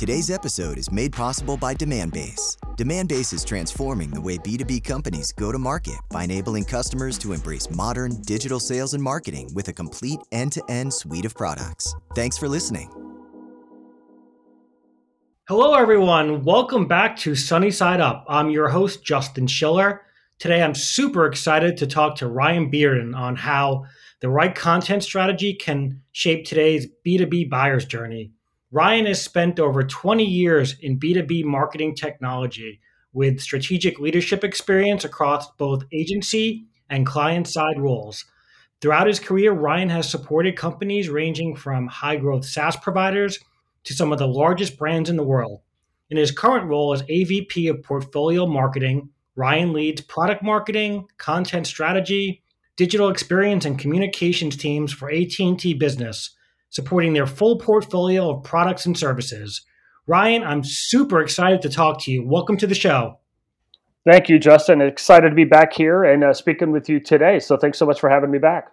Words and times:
Today's 0.00 0.30
episode 0.30 0.78
is 0.78 0.90
made 0.90 1.12
possible 1.12 1.58
by 1.58 1.74
Demandbase. 1.74 2.56
Demandbase 2.78 3.34
is 3.34 3.44
transforming 3.44 4.08
the 4.08 4.18
way 4.18 4.38
B2B 4.38 4.82
companies 4.82 5.30
go 5.30 5.52
to 5.52 5.58
market 5.58 5.98
by 6.08 6.24
enabling 6.24 6.64
customers 6.64 7.18
to 7.18 7.34
embrace 7.34 7.68
modern 7.68 8.22
digital 8.22 8.60
sales 8.60 8.94
and 8.94 9.02
marketing 9.02 9.50
with 9.52 9.68
a 9.68 9.74
complete 9.74 10.20
end 10.32 10.52
to 10.52 10.62
end 10.70 10.94
suite 10.94 11.26
of 11.26 11.34
products. 11.34 11.94
Thanks 12.14 12.38
for 12.38 12.48
listening. 12.48 12.90
Hello, 15.46 15.74
everyone. 15.74 16.44
Welcome 16.44 16.86
back 16.86 17.14
to 17.18 17.34
Sunny 17.34 17.70
Side 17.70 18.00
Up. 18.00 18.24
I'm 18.26 18.48
your 18.48 18.70
host, 18.70 19.04
Justin 19.04 19.46
Schiller. 19.46 20.06
Today, 20.38 20.62
I'm 20.62 20.74
super 20.74 21.26
excited 21.26 21.76
to 21.76 21.86
talk 21.86 22.16
to 22.16 22.26
Ryan 22.26 22.70
Bearden 22.72 23.14
on 23.14 23.36
how 23.36 23.84
the 24.20 24.30
right 24.30 24.54
content 24.54 25.02
strategy 25.02 25.52
can 25.52 26.00
shape 26.12 26.46
today's 26.46 26.86
B2B 27.06 27.50
buyer's 27.50 27.84
journey. 27.84 28.32
Ryan 28.72 29.06
has 29.06 29.20
spent 29.20 29.58
over 29.58 29.82
20 29.82 30.24
years 30.24 30.78
in 30.78 31.00
B2B 31.00 31.44
marketing 31.44 31.96
technology 31.96 32.80
with 33.12 33.40
strategic 33.40 33.98
leadership 33.98 34.44
experience 34.44 35.04
across 35.04 35.50
both 35.52 35.82
agency 35.92 36.66
and 36.88 37.04
client 37.04 37.48
side 37.48 37.80
roles. 37.80 38.24
Throughout 38.80 39.08
his 39.08 39.18
career, 39.18 39.52
Ryan 39.52 39.88
has 39.88 40.08
supported 40.08 40.56
companies 40.56 41.08
ranging 41.08 41.56
from 41.56 41.88
high 41.88 42.14
growth 42.14 42.44
SaaS 42.44 42.76
providers 42.76 43.40
to 43.84 43.92
some 43.92 44.12
of 44.12 44.18
the 44.18 44.28
largest 44.28 44.78
brands 44.78 45.10
in 45.10 45.16
the 45.16 45.24
world. 45.24 45.62
In 46.08 46.16
his 46.16 46.30
current 46.30 46.68
role 46.68 46.92
as 46.92 47.02
AVP 47.02 47.68
of 47.68 47.82
Portfolio 47.82 48.46
Marketing, 48.46 49.10
Ryan 49.34 49.72
leads 49.72 50.00
product 50.00 50.44
marketing, 50.44 51.08
content 51.18 51.66
strategy, 51.66 52.42
digital 52.76 53.08
experience, 53.08 53.64
and 53.64 53.78
communications 53.78 54.56
teams 54.56 54.92
for 54.92 55.10
AT&T 55.10 55.74
Business 55.74 56.36
supporting 56.70 57.12
their 57.12 57.26
full 57.26 57.58
portfolio 57.58 58.30
of 58.30 58.42
products 58.42 58.86
and 58.86 58.96
services. 58.96 59.62
Ryan, 60.06 60.42
I'm 60.42 60.64
super 60.64 61.20
excited 61.20 61.62
to 61.62 61.68
talk 61.68 62.00
to 62.02 62.10
you. 62.10 62.26
Welcome 62.26 62.56
to 62.58 62.66
the 62.66 62.74
show. 62.74 63.18
Thank 64.10 64.28
you, 64.28 64.38
Justin. 64.38 64.80
Excited 64.80 65.28
to 65.28 65.34
be 65.34 65.44
back 65.44 65.74
here 65.74 66.04
and 66.04 66.24
uh, 66.24 66.32
speaking 66.32 66.72
with 66.72 66.88
you 66.88 67.00
today. 67.00 67.38
So 67.38 67.56
thanks 67.56 67.78
so 67.78 67.84
much 67.84 68.00
for 68.00 68.08
having 68.08 68.30
me 68.30 68.38
back. 68.38 68.68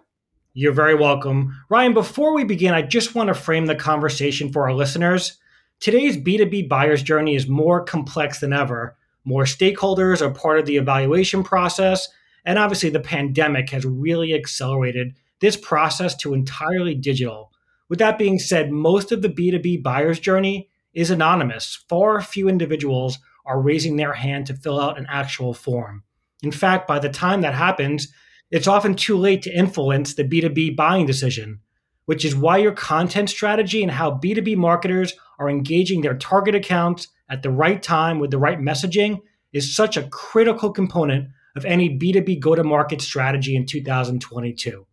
You're 0.54 0.72
very 0.72 0.94
welcome. 0.94 1.54
Ryan, 1.68 1.92
before 1.92 2.34
we 2.34 2.44
begin, 2.44 2.72
I 2.72 2.82
just 2.82 3.14
want 3.14 3.28
to 3.28 3.34
frame 3.34 3.66
the 3.66 3.76
conversation 3.76 4.50
for 4.50 4.64
our 4.64 4.72
listeners. 4.72 5.36
Today's 5.78 6.16
B2B 6.16 6.68
buyer's 6.68 7.02
journey 7.02 7.36
is 7.36 7.46
more 7.46 7.84
complex 7.84 8.40
than 8.40 8.52
ever. 8.52 8.96
More 9.24 9.44
stakeholders 9.44 10.22
are 10.22 10.32
part 10.32 10.58
of 10.58 10.66
the 10.66 10.76
evaluation 10.76 11.44
process. 11.44 12.08
And 12.44 12.58
obviously, 12.58 12.88
the 12.88 12.98
pandemic 12.98 13.70
has 13.70 13.84
really 13.84 14.34
accelerated 14.34 15.14
this 15.40 15.56
process 15.56 16.16
to 16.16 16.34
entirely 16.34 16.94
digital. 16.94 17.52
With 17.88 17.98
that 18.00 18.18
being 18.18 18.38
said, 18.38 18.70
most 18.70 19.12
of 19.12 19.22
the 19.22 19.28
B2B 19.28 19.82
buyer's 19.82 20.20
journey 20.20 20.68
is 20.92 21.10
anonymous. 21.10 21.84
Far 21.88 22.20
few 22.20 22.48
individuals 22.48 23.18
are 23.46 23.60
raising 23.60 23.96
their 23.96 24.12
hand 24.12 24.46
to 24.46 24.54
fill 24.54 24.80
out 24.80 24.98
an 24.98 25.06
actual 25.08 25.54
form. 25.54 26.02
In 26.42 26.52
fact, 26.52 26.86
by 26.86 26.98
the 26.98 27.08
time 27.08 27.40
that 27.40 27.54
happens, 27.54 28.08
it's 28.50 28.68
often 28.68 28.94
too 28.94 29.16
late 29.16 29.42
to 29.42 29.56
influence 29.56 30.14
the 30.14 30.24
B2B 30.24 30.76
buying 30.76 31.06
decision, 31.06 31.60
which 32.06 32.24
is 32.24 32.36
why 32.36 32.58
your 32.58 32.72
content 32.72 33.30
strategy 33.30 33.82
and 33.82 33.92
how 33.92 34.12
B2B 34.12 34.56
marketers 34.56 35.14
are 35.38 35.50
engaging 35.50 36.00
their 36.00 36.16
target 36.16 36.54
accounts 36.54 37.08
at 37.28 37.42
the 37.42 37.50
right 37.50 37.82
time 37.82 38.18
with 38.18 38.30
the 38.30 38.38
right 38.38 38.58
messaging 38.58 39.20
is 39.52 39.74
such 39.74 39.96
a 39.96 40.08
critical 40.08 40.70
component 40.70 41.28
of 41.56 41.64
any 41.64 41.98
B2B 41.98 42.40
go 42.40 42.54
to 42.54 42.64
market 42.64 43.00
strategy 43.00 43.56
in 43.56 43.66
2022. 43.66 44.86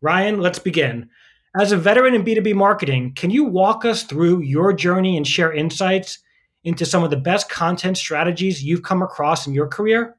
Ryan, 0.00 0.40
let's 0.40 0.58
begin. 0.58 1.08
As 1.54 1.70
a 1.70 1.76
veteran 1.76 2.14
in 2.14 2.24
B2B 2.24 2.54
marketing, 2.54 3.12
can 3.14 3.28
you 3.28 3.44
walk 3.44 3.84
us 3.84 4.04
through 4.04 4.40
your 4.40 4.72
journey 4.72 5.18
and 5.18 5.26
share 5.26 5.52
insights 5.52 6.18
into 6.64 6.86
some 6.86 7.04
of 7.04 7.10
the 7.10 7.16
best 7.18 7.50
content 7.50 7.98
strategies 7.98 8.64
you've 8.64 8.82
come 8.82 9.02
across 9.02 9.46
in 9.46 9.52
your 9.52 9.68
career? 9.68 10.16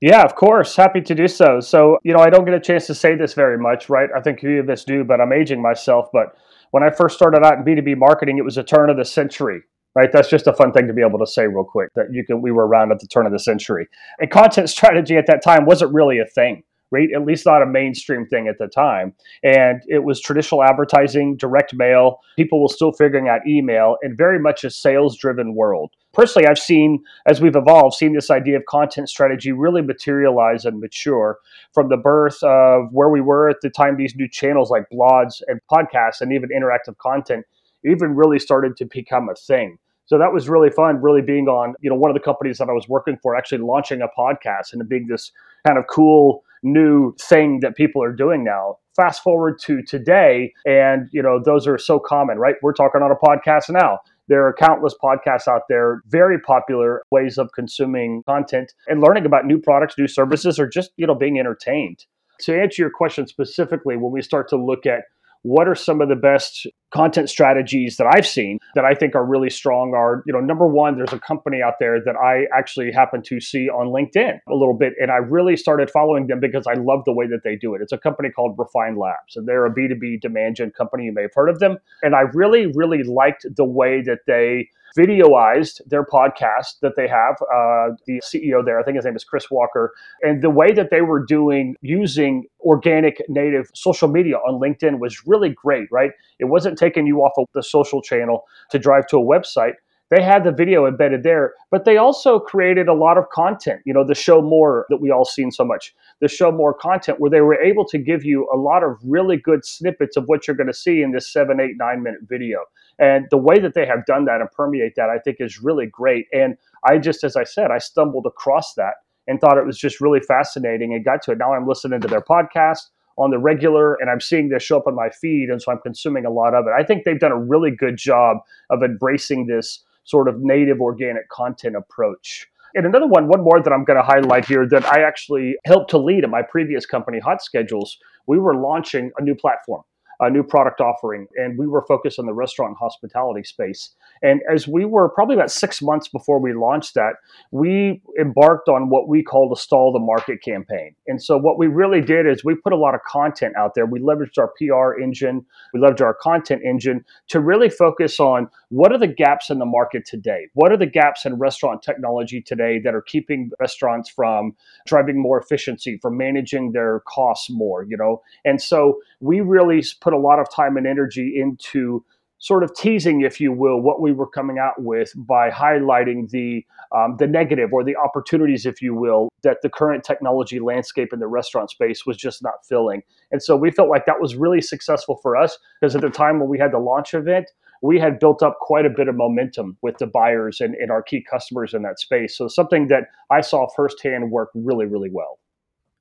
Yeah, 0.00 0.22
of 0.22 0.36
course. 0.36 0.76
Happy 0.76 1.00
to 1.00 1.14
do 1.16 1.26
so. 1.26 1.58
So, 1.58 1.98
you 2.04 2.12
know, 2.12 2.20
I 2.20 2.30
don't 2.30 2.44
get 2.44 2.54
a 2.54 2.60
chance 2.60 2.86
to 2.86 2.94
say 2.94 3.16
this 3.16 3.34
very 3.34 3.58
much, 3.58 3.88
right? 3.88 4.10
I 4.16 4.20
think 4.20 4.38
few 4.38 4.60
of 4.60 4.70
us 4.70 4.84
do, 4.84 5.02
but 5.02 5.20
I'm 5.20 5.32
aging 5.32 5.60
myself. 5.60 6.08
But 6.12 6.36
when 6.70 6.84
I 6.84 6.90
first 6.90 7.16
started 7.16 7.44
out 7.44 7.54
in 7.54 7.64
B2B 7.64 7.96
marketing, 7.96 8.38
it 8.38 8.44
was 8.44 8.56
a 8.56 8.62
turn 8.62 8.90
of 8.90 8.96
the 8.96 9.04
century, 9.04 9.62
right? 9.96 10.10
That's 10.12 10.30
just 10.30 10.46
a 10.46 10.52
fun 10.52 10.72
thing 10.72 10.86
to 10.86 10.92
be 10.92 11.02
able 11.02 11.18
to 11.18 11.26
say 11.26 11.48
real 11.48 11.64
quick 11.64 11.88
that 11.96 12.12
you 12.12 12.24
can, 12.24 12.42
we 12.42 12.52
were 12.52 12.68
around 12.68 12.92
at 12.92 13.00
the 13.00 13.08
turn 13.08 13.26
of 13.26 13.32
the 13.32 13.40
century. 13.40 13.88
And 14.20 14.30
content 14.30 14.70
strategy 14.76 15.16
at 15.16 15.26
that 15.26 15.42
time 15.42 15.66
wasn't 15.66 15.92
really 15.92 16.20
a 16.20 16.26
thing 16.26 16.62
right? 16.92 17.08
At 17.14 17.24
least 17.24 17.46
not 17.46 17.62
a 17.62 17.66
mainstream 17.66 18.26
thing 18.26 18.46
at 18.46 18.58
the 18.58 18.68
time. 18.68 19.14
And 19.42 19.82
it 19.88 20.04
was 20.04 20.20
traditional 20.20 20.62
advertising, 20.62 21.36
direct 21.36 21.74
mail. 21.74 22.20
People 22.36 22.62
were 22.62 22.68
still 22.68 22.92
figuring 22.92 23.28
out 23.28 23.40
email 23.46 23.96
and 24.02 24.16
very 24.16 24.38
much 24.38 24.62
a 24.62 24.70
sales 24.70 25.16
driven 25.16 25.54
world. 25.54 25.90
Personally, 26.12 26.46
I've 26.46 26.58
seen, 26.58 27.02
as 27.26 27.40
we've 27.40 27.56
evolved, 27.56 27.96
seen 27.96 28.12
this 28.12 28.30
idea 28.30 28.58
of 28.58 28.66
content 28.66 29.08
strategy 29.08 29.50
really 29.50 29.80
materialize 29.80 30.66
and 30.66 30.78
mature 30.78 31.38
from 31.72 31.88
the 31.88 31.96
birth 31.96 32.42
of 32.42 32.92
where 32.92 33.08
we 33.08 33.22
were 33.22 33.48
at 33.48 33.62
the 33.62 33.70
time 33.70 33.96
these 33.96 34.14
new 34.14 34.28
channels 34.28 34.70
like 34.70 34.84
blogs 34.92 35.40
and 35.48 35.60
podcasts 35.72 36.20
and 36.20 36.32
even 36.32 36.50
interactive 36.50 36.98
content 36.98 37.46
even 37.84 38.14
really 38.14 38.38
started 38.38 38.76
to 38.76 38.84
become 38.84 39.28
a 39.30 39.34
thing. 39.34 39.78
So 40.04 40.18
that 40.18 40.32
was 40.32 40.48
really 40.48 40.68
fun, 40.68 41.00
really 41.00 41.22
being 41.22 41.48
on, 41.48 41.74
you 41.80 41.88
know, 41.88 41.96
one 41.96 42.10
of 42.10 42.14
the 42.14 42.20
companies 42.20 42.58
that 42.58 42.68
I 42.68 42.72
was 42.72 42.88
working 42.88 43.16
for 43.22 43.34
actually 43.34 43.58
launching 43.58 44.02
a 44.02 44.08
podcast 44.08 44.72
and 44.72 44.86
being 44.86 45.06
this 45.06 45.32
kind 45.66 45.78
of 45.78 45.86
cool 45.88 46.44
new 46.62 47.14
thing 47.20 47.60
that 47.60 47.76
people 47.76 48.02
are 48.02 48.12
doing 48.12 48.44
now. 48.44 48.76
Fast 48.94 49.22
forward 49.22 49.58
to 49.62 49.82
today, 49.82 50.52
and 50.66 51.08
you 51.12 51.22
know 51.22 51.40
those 51.42 51.66
are 51.66 51.78
so 51.78 51.98
common, 51.98 52.38
right? 52.38 52.56
We're 52.62 52.74
talking 52.74 53.02
on 53.02 53.10
a 53.10 53.16
podcast 53.16 53.70
now. 53.70 54.00
There 54.28 54.46
are 54.46 54.52
countless 54.52 54.94
podcasts 55.02 55.48
out 55.48 55.62
there, 55.68 56.02
very 56.06 56.38
popular 56.38 57.02
ways 57.10 57.38
of 57.38 57.50
consuming 57.54 58.22
content 58.26 58.72
and 58.86 59.00
learning 59.00 59.26
about 59.26 59.46
new 59.46 59.58
products, 59.58 59.96
new 59.98 60.08
services, 60.08 60.58
or 60.58 60.68
just 60.68 60.90
you 60.96 61.06
know 61.06 61.14
being 61.14 61.38
entertained. 61.38 62.04
To 62.40 62.60
answer 62.60 62.82
your 62.82 62.90
question 62.90 63.26
specifically, 63.26 63.96
when 63.96 64.12
we 64.12 64.20
start 64.20 64.48
to 64.50 64.56
look 64.56 64.84
at 64.86 65.04
what 65.42 65.66
are 65.66 65.74
some 65.74 66.00
of 66.00 66.08
the 66.08 66.16
best 66.16 66.66
content 66.92 67.28
strategies 67.28 67.96
that 67.96 68.06
I've 68.06 68.26
seen 68.26 68.58
that 68.74 68.84
I 68.84 68.94
think 68.94 69.14
are 69.14 69.24
really 69.24 69.50
strong 69.50 69.94
are, 69.94 70.22
you 70.26 70.32
know, 70.32 70.40
number 70.40 70.66
one, 70.66 70.96
there's 70.96 71.12
a 71.12 71.18
company 71.18 71.60
out 71.62 71.74
there 71.80 71.98
that 72.04 72.16
I 72.16 72.46
actually 72.56 72.92
happen 72.92 73.22
to 73.22 73.40
see 73.40 73.68
on 73.68 73.88
LinkedIn 73.88 74.38
a 74.48 74.54
little 74.54 74.76
bit. 74.76 74.92
And 75.00 75.10
I 75.10 75.16
really 75.16 75.56
started 75.56 75.90
following 75.90 76.26
them 76.26 76.38
because 76.38 76.66
I 76.66 76.74
love 76.74 77.04
the 77.04 77.12
way 77.12 77.26
that 77.26 77.40
they 77.44 77.56
do 77.56 77.74
it. 77.74 77.80
It's 77.82 77.92
a 77.92 77.98
company 77.98 78.30
called 78.30 78.54
Refine 78.58 78.96
Labs, 78.96 79.36
and 79.36 79.48
they're 79.48 79.66
a 79.66 79.74
B2B 79.74 80.20
demand 80.20 80.56
gen 80.56 80.70
company. 80.70 81.04
You 81.04 81.12
may 81.12 81.22
have 81.22 81.34
heard 81.34 81.48
of 81.48 81.58
them. 81.58 81.78
And 82.02 82.14
I 82.14 82.22
really, 82.34 82.66
really 82.74 83.02
liked 83.02 83.46
the 83.56 83.64
way 83.64 84.02
that 84.02 84.20
they 84.26 84.68
videoized 84.96 85.80
their 85.86 86.04
podcast 86.04 86.80
that 86.80 86.92
they 86.96 87.08
have. 87.08 87.36
Uh, 87.42 87.94
the 88.06 88.20
CEO 88.22 88.64
there, 88.64 88.78
I 88.78 88.82
think 88.82 88.96
his 88.96 89.04
name 89.04 89.16
is 89.16 89.24
Chris 89.24 89.50
Walker, 89.50 89.92
and 90.22 90.42
the 90.42 90.50
way 90.50 90.72
that 90.72 90.90
they 90.90 91.00
were 91.00 91.24
doing 91.24 91.76
using 91.80 92.44
organic 92.60 93.22
native 93.28 93.70
social 93.74 94.08
media 94.08 94.36
on 94.36 94.60
LinkedIn 94.60 94.98
was 94.98 95.26
really 95.26 95.50
great, 95.50 95.88
right? 95.90 96.10
It 96.38 96.46
wasn't 96.46 96.78
taking 96.78 97.06
you 97.06 97.18
off 97.18 97.32
of 97.36 97.46
the 97.54 97.62
social 97.62 98.02
channel 98.02 98.44
to 98.70 98.78
drive 98.78 99.06
to 99.08 99.18
a 99.18 99.24
website. 99.24 99.74
They 100.12 100.22
had 100.22 100.44
the 100.44 100.52
video 100.52 100.84
embedded 100.86 101.22
there, 101.22 101.54
but 101.70 101.86
they 101.86 101.96
also 101.96 102.38
created 102.38 102.86
a 102.86 102.92
lot 102.92 103.16
of 103.16 103.30
content, 103.30 103.80
you 103.86 103.94
know, 103.94 104.06
the 104.06 104.14
show 104.14 104.42
more 104.42 104.84
that 104.90 104.98
we 104.98 105.10
all 105.10 105.24
seen 105.24 105.50
so 105.50 105.64
much, 105.64 105.94
the 106.20 106.28
show 106.28 106.52
more 106.52 106.74
content 106.74 107.18
where 107.18 107.30
they 107.30 107.40
were 107.40 107.58
able 107.58 107.86
to 107.86 107.96
give 107.96 108.22
you 108.22 108.46
a 108.52 108.58
lot 108.58 108.84
of 108.84 108.98
really 109.02 109.38
good 109.38 109.64
snippets 109.64 110.18
of 110.18 110.24
what 110.26 110.46
you're 110.46 110.54
going 110.54 110.66
to 110.66 110.74
see 110.74 111.00
in 111.00 111.12
this 111.12 111.32
seven, 111.32 111.60
eight, 111.60 111.78
nine 111.78 112.02
minute 112.02 112.20
video. 112.28 112.58
And 112.98 113.24
the 113.30 113.38
way 113.38 113.58
that 113.58 113.72
they 113.72 113.86
have 113.86 114.04
done 114.04 114.26
that 114.26 114.42
and 114.42 114.50
permeate 114.50 114.96
that, 114.96 115.08
I 115.08 115.18
think, 115.18 115.38
is 115.40 115.62
really 115.62 115.86
great. 115.86 116.26
And 116.30 116.58
I 116.86 116.98
just, 116.98 117.24
as 117.24 117.34
I 117.34 117.44
said, 117.44 117.70
I 117.70 117.78
stumbled 117.78 118.26
across 118.26 118.74
that 118.74 118.96
and 119.26 119.40
thought 119.40 119.56
it 119.56 119.64
was 119.64 119.78
just 119.78 119.98
really 119.98 120.20
fascinating 120.20 120.92
and 120.92 121.02
got 121.02 121.22
to 121.22 121.32
it. 121.32 121.38
Now 121.38 121.54
I'm 121.54 121.66
listening 121.66 122.02
to 122.02 122.08
their 122.08 122.20
podcast 122.20 122.90
on 123.16 123.30
the 123.30 123.38
regular 123.38 123.94
and 123.94 124.10
I'm 124.10 124.20
seeing 124.20 124.50
this 124.50 124.62
show 124.62 124.76
up 124.76 124.86
on 124.86 124.94
my 124.94 125.08
feed. 125.08 125.48
And 125.48 125.62
so 125.62 125.72
I'm 125.72 125.80
consuming 125.82 126.26
a 126.26 126.30
lot 126.30 126.52
of 126.52 126.66
it. 126.66 126.72
I 126.78 126.84
think 126.84 127.04
they've 127.04 127.18
done 127.18 127.32
a 127.32 127.40
really 127.40 127.70
good 127.70 127.96
job 127.96 128.36
of 128.68 128.82
embracing 128.82 129.46
this 129.46 129.82
sort 130.04 130.28
of 130.28 130.36
native 130.40 130.80
organic 130.80 131.28
content 131.28 131.76
approach. 131.76 132.46
And 132.74 132.86
another 132.86 133.06
one, 133.06 133.28
one 133.28 133.42
more 133.42 133.62
that 133.62 133.72
I'm 133.72 133.84
going 133.84 133.98
to 133.98 134.02
highlight 134.02 134.46
here 134.46 134.66
that 134.68 134.84
I 134.86 135.02
actually 135.02 135.56
helped 135.64 135.90
to 135.90 135.98
lead 135.98 136.24
at 136.24 136.30
my 136.30 136.42
previous 136.42 136.86
company, 136.86 137.20
HotSchedules, 137.20 137.90
we 138.26 138.38
were 138.38 138.54
launching 138.54 139.10
a 139.18 139.22
new 139.22 139.34
platform 139.34 139.82
a 140.22 140.30
new 140.30 140.42
product 140.42 140.80
offering, 140.80 141.26
and 141.36 141.58
we 141.58 141.66
were 141.66 141.84
focused 141.86 142.18
on 142.18 142.26
the 142.26 142.32
restaurant 142.32 142.70
and 142.70 142.76
hospitality 142.78 143.42
space. 143.42 143.94
And 144.22 144.40
as 144.50 144.68
we 144.68 144.84
were 144.84 145.08
probably 145.08 145.34
about 145.34 145.50
six 145.50 145.82
months 145.82 146.08
before 146.08 146.40
we 146.40 146.54
launched 146.54 146.94
that, 146.94 147.14
we 147.50 148.00
embarked 148.20 148.68
on 148.68 148.88
what 148.88 149.08
we 149.08 149.22
called 149.22 149.52
a 149.52 149.60
stall 149.60 149.92
the 149.92 149.98
market 149.98 150.40
campaign. 150.42 150.94
And 151.08 151.22
so 151.22 151.36
what 151.36 151.58
we 151.58 151.66
really 151.66 152.00
did 152.00 152.26
is 152.26 152.44
we 152.44 152.54
put 152.54 152.72
a 152.72 152.76
lot 152.76 152.94
of 152.94 153.00
content 153.02 153.54
out 153.56 153.74
there. 153.74 153.84
We 153.84 154.00
leveraged 154.00 154.38
our 154.38 154.52
PR 154.58 155.00
engine, 155.00 155.44
we 155.74 155.80
leveraged 155.80 156.02
our 156.02 156.14
content 156.14 156.62
engine 156.64 157.04
to 157.28 157.40
really 157.40 157.68
focus 157.68 158.20
on 158.20 158.48
what 158.72 158.90
are 158.90 158.96
the 158.96 159.06
gaps 159.06 159.50
in 159.50 159.58
the 159.58 159.66
market 159.66 160.06
today? 160.06 160.48
What 160.54 160.72
are 160.72 160.78
the 160.78 160.86
gaps 160.86 161.26
in 161.26 161.34
restaurant 161.34 161.82
technology 161.82 162.40
today 162.40 162.78
that 162.78 162.94
are 162.94 163.02
keeping 163.02 163.50
restaurants 163.60 164.08
from 164.08 164.56
driving 164.86 165.20
more 165.20 165.38
efficiency, 165.38 165.98
from 166.00 166.16
managing 166.16 166.72
their 166.72 167.00
costs 167.00 167.50
more, 167.50 167.84
you 167.84 167.98
know? 167.98 168.22
And 168.46 168.62
so 168.62 168.98
we 169.20 169.42
really 169.42 169.84
put 170.00 170.14
a 170.14 170.18
lot 170.18 170.38
of 170.38 170.46
time 170.50 170.78
and 170.78 170.86
energy 170.86 171.34
into 171.38 172.02
sort 172.38 172.64
of 172.64 172.74
teasing, 172.74 173.20
if 173.20 173.40
you 173.42 173.52
will, 173.52 173.78
what 173.78 174.00
we 174.00 174.10
were 174.10 174.26
coming 174.26 174.58
out 174.58 174.80
with 174.82 175.12
by 175.16 175.50
highlighting 175.50 176.30
the 176.30 176.64
um, 176.92 177.16
the 177.18 177.26
negative 177.26 177.74
or 177.74 177.84
the 177.84 177.96
opportunities, 177.96 178.64
if 178.64 178.80
you 178.80 178.94
will, 178.94 179.28
that 179.42 179.58
the 179.62 179.68
current 179.68 180.02
technology 180.02 180.60
landscape 180.60 181.12
in 181.12 181.20
the 181.20 181.26
restaurant 181.26 181.70
space 181.70 182.06
was 182.06 182.16
just 182.16 182.42
not 182.42 182.66
filling. 182.66 183.02
And 183.30 183.42
so 183.42 183.54
we 183.54 183.70
felt 183.70 183.90
like 183.90 184.06
that 184.06 184.20
was 184.20 184.34
really 184.34 184.60
successful 184.62 185.18
for 185.22 185.36
us 185.36 185.58
because 185.80 185.94
at 185.94 186.00
the 186.00 186.10
time 186.10 186.40
when 186.40 186.48
we 186.48 186.58
had 186.58 186.72
the 186.72 186.78
launch 186.78 187.14
event, 187.14 187.46
we 187.82 187.98
had 187.98 188.18
built 188.18 188.42
up 188.42 188.58
quite 188.60 188.86
a 188.86 188.90
bit 188.90 189.08
of 189.08 189.16
momentum 189.16 189.76
with 189.82 189.98
the 189.98 190.06
buyers 190.06 190.60
and, 190.60 190.74
and 190.76 190.90
our 190.90 191.02
key 191.02 191.22
customers 191.28 191.74
in 191.74 191.82
that 191.82 191.98
space. 191.98 192.36
So 192.36 192.48
something 192.48 192.88
that 192.88 193.08
I 193.30 193.40
saw 193.40 193.66
firsthand 193.74 194.30
work 194.30 194.50
really, 194.54 194.86
really 194.86 195.10
well. 195.12 195.38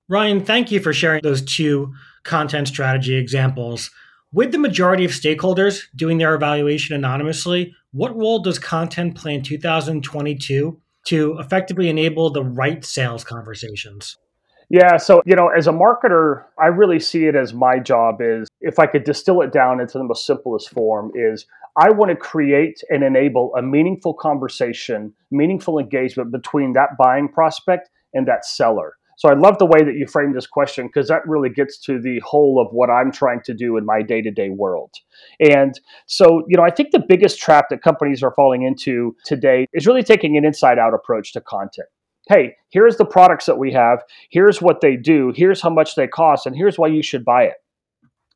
Ryan, 0.07 0.45
thank 0.45 0.71
you 0.71 0.79
for 0.79 0.93
sharing 0.93 1.21
those 1.23 1.41
two 1.41 1.93
content 2.23 2.67
strategy 2.67 3.15
examples. 3.15 3.89
With 4.31 4.51
the 4.51 4.59
majority 4.59 5.03
of 5.03 5.11
stakeholders 5.11 5.83
doing 5.95 6.17
their 6.17 6.35
evaluation 6.35 6.95
anonymously, 6.95 7.73
what 7.91 8.15
role 8.15 8.39
does 8.39 8.59
content 8.59 9.15
play 9.15 9.33
in 9.33 9.41
2022 9.41 10.79
to 11.07 11.37
effectively 11.39 11.89
enable 11.89 12.29
the 12.29 12.43
right 12.43 12.85
sales 12.85 13.23
conversations? 13.23 14.17
Yeah, 14.69 14.95
so 14.95 15.21
you 15.25 15.35
know, 15.35 15.49
as 15.49 15.67
a 15.67 15.71
marketer, 15.71 16.45
I 16.57 16.67
really 16.67 16.99
see 16.99 17.25
it 17.25 17.35
as 17.35 17.53
my 17.53 17.77
job 17.77 18.21
is 18.21 18.47
if 18.61 18.79
I 18.79 18.85
could 18.85 19.03
distill 19.03 19.41
it 19.41 19.51
down 19.51 19.81
into 19.81 19.97
the 19.97 20.05
most 20.05 20.25
simplest 20.25 20.69
form 20.69 21.11
is 21.13 21.45
I 21.77 21.89
want 21.89 22.09
to 22.09 22.15
create 22.15 22.81
and 22.89 23.03
enable 23.03 23.55
a 23.55 23.61
meaningful 23.61 24.13
conversation, 24.13 25.13
meaningful 25.31 25.79
engagement 25.79 26.31
between 26.31 26.73
that 26.73 26.97
buying 26.97 27.29
prospect 27.29 27.89
and 28.13 28.27
that 28.27 28.45
seller. 28.45 28.95
So 29.17 29.29
I 29.29 29.35
love 29.35 29.59
the 29.59 29.67
way 29.67 29.83
that 29.83 29.93
you 29.95 30.07
frame 30.07 30.33
this 30.33 30.47
question 30.47 30.87
because 30.87 31.07
that 31.07 31.27
really 31.27 31.49
gets 31.49 31.77
to 31.81 32.01
the 32.01 32.19
whole 32.25 32.59
of 32.59 32.73
what 32.73 32.89
I'm 32.89 33.11
trying 33.11 33.41
to 33.45 33.53
do 33.53 33.77
in 33.77 33.85
my 33.85 34.01
day 34.01 34.21
to 34.21 34.31
day 34.31 34.49
world. 34.49 34.95
And 35.39 35.79
so, 36.07 36.43
you 36.47 36.57
know, 36.57 36.63
I 36.63 36.71
think 36.71 36.89
the 36.91 37.03
biggest 37.07 37.39
trap 37.39 37.69
that 37.69 37.83
companies 37.83 38.23
are 38.23 38.33
falling 38.35 38.63
into 38.63 39.15
today 39.23 39.67
is 39.73 39.85
really 39.85 40.01
taking 40.01 40.37
an 40.37 40.45
inside 40.45 40.79
out 40.79 40.95
approach 40.95 41.33
to 41.33 41.41
content. 41.41 41.87
Hey, 42.27 42.55
here's 42.69 42.97
the 42.97 43.05
products 43.05 43.45
that 43.45 43.59
we 43.59 43.71
have. 43.73 43.99
Here's 44.31 44.61
what 44.61 44.81
they 44.81 44.95
do. 44.95 45.31
Here's 45.35 45.61
how 45.61 45.69
much 45.69 45.95
they 45.95 46.07
cost. 46.07 46.47
And 46.47 46.55
here's 46.55 46.79
why 46.79 46.87
you 46.87 47.03
should 47.03 47.23
buy 47.23 47.43
it. 47.43 47.57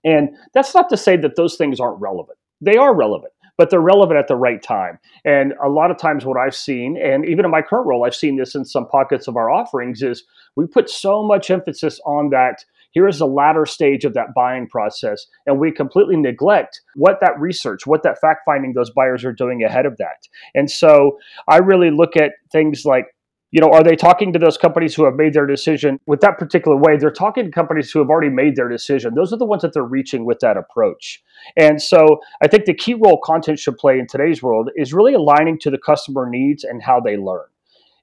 And 0.04 0.30
that's 0.54 0.76
not 0.76 0.90
to 0.90 0.98
say 0.98 1.18
that 1.18 1.36
those 1.36 1.56
things 1.56 1.80
aren't 1.80 2.00
relevant. 2.00 2.38
They 2.62 2.78
are 2.78 2.96
relevant 2.96 3.31
but 3.57 3.69
they're 3.69 3.81
relevant 3.81 4.19
at 4.19 4.28
the 4.28 4.36
right 4.36 4.62
time. 4.62 5.00
And 5.24 5.54
a 5.63 5.69
lot 5.69 5.92
of 5.92 5.98
times, 5.98 6.25
what 6.25 6.38
I've 6.38 6.56
seen, 6.56 6.98
and 7.02 7.25
even 7.25 7.46
in 7.46 7.52
my 7.52 7.62
current 7.62 7.88
role, 7.88 8.06
I've 8.06 8.16
seen 8.16 8.38
this 8.38 8.56
in 8.56 8.66
some 8.66 8.88
pockets 8.88 9.28
of 9.28 9.38
our 9.38 9.50
offerings, 9.50 10.02
is 10.02 10.24
we 10.56 10.68
put 10.68 10.90
so 10.90 11.24
much 11.24 11.50
emphasis 11.50 12.00
on 12.06 12.30
that. 12.31 12.66
Here 12.92 13.07
is 13.10 13.19
the 13.19 13.28
latter 13.28 13.66
stage 13.66 14.06
of 14.06 14.13
that 14.13 14.34
buying 14.34 14.68
process, 14.68 15.25
and 15.46 15.60
we 15.60 15.72
completely 15.72 16.16
neglect 16.16 16.81
what 16.96 17.19
that 17.19 17.38
research, 17.40 17.86
what 17.86 18.04
that 18.04 18.19
fact 18.22 18.42
finding 18.46 18.74
those 18.74 18.90
buyers 18.90 19.25
are 19.25 19.34
doing 19.34 19.63
ahead 19.63 19.86
of 19.86 19.98
that. 19.98 20.28
And 20.54 20.72
so 20.72 21.18
I 21.50 21.58
really 21.58 21.92
look 21.92 22.16
at 22.16 22.31
things 22.54 22.86
like 22.86 23.08
you 23.56 23.62
know, 23.62 23.72
are 23.72 23.84
they 23.84 23.96
talking 23.96 24.34
to 24.34 24.38
those 24.38 24.57
companies 24.57 24.94
who 24.94 25.06
have 25.06 25.16
made 25.16 25.34
their 25.34 25.46
decision 25.46 25.98
with 26.07 26.19
that 26.19 26.38
particular 26.38 26.75
way? 26.75 26.98
They're 26.98 27.10
talking 27.10 27.46
to 27.46 27.52
companies 27.52 27.90
who 27.90 28.00
have 28.00 28.10
already 28.10 28.30
made 28.30 28.57
their 28.57 28.68
decision. 28.68 29.16
Those 29.16 29.31
are 29.31 29.38
the 29.38 29.46
ones 29.46 29.62
that 29.62 29.72
they're 29.72 29.81
reaching 29.81 30.25
with 30.25 30.42
that 30.42 30.57
approach. 30.57 31.24
And 31.56 31.81
so 31.81 32.19
I 32.44 32.50
think 32.50 32.66
the 32.66 32.74
key 32.74 32.96
role 32.96 33.18
content 33.24 33.57
should 33.57 33.78
play 33.78 33.98
in 33.98 34.07
today's 34.07 34.44
world 34.44 34.72
is 34.75 34.94
really 34.94 35.13
aligning 35.13 35.57
to 35.60 35.72
the 35.72 35.78
customer 35.78 36.30
needs 36.30 36.66
and 36.66 36.84
how 36.84 37.00
they 37.00 37.16
learn. 37.16 37.46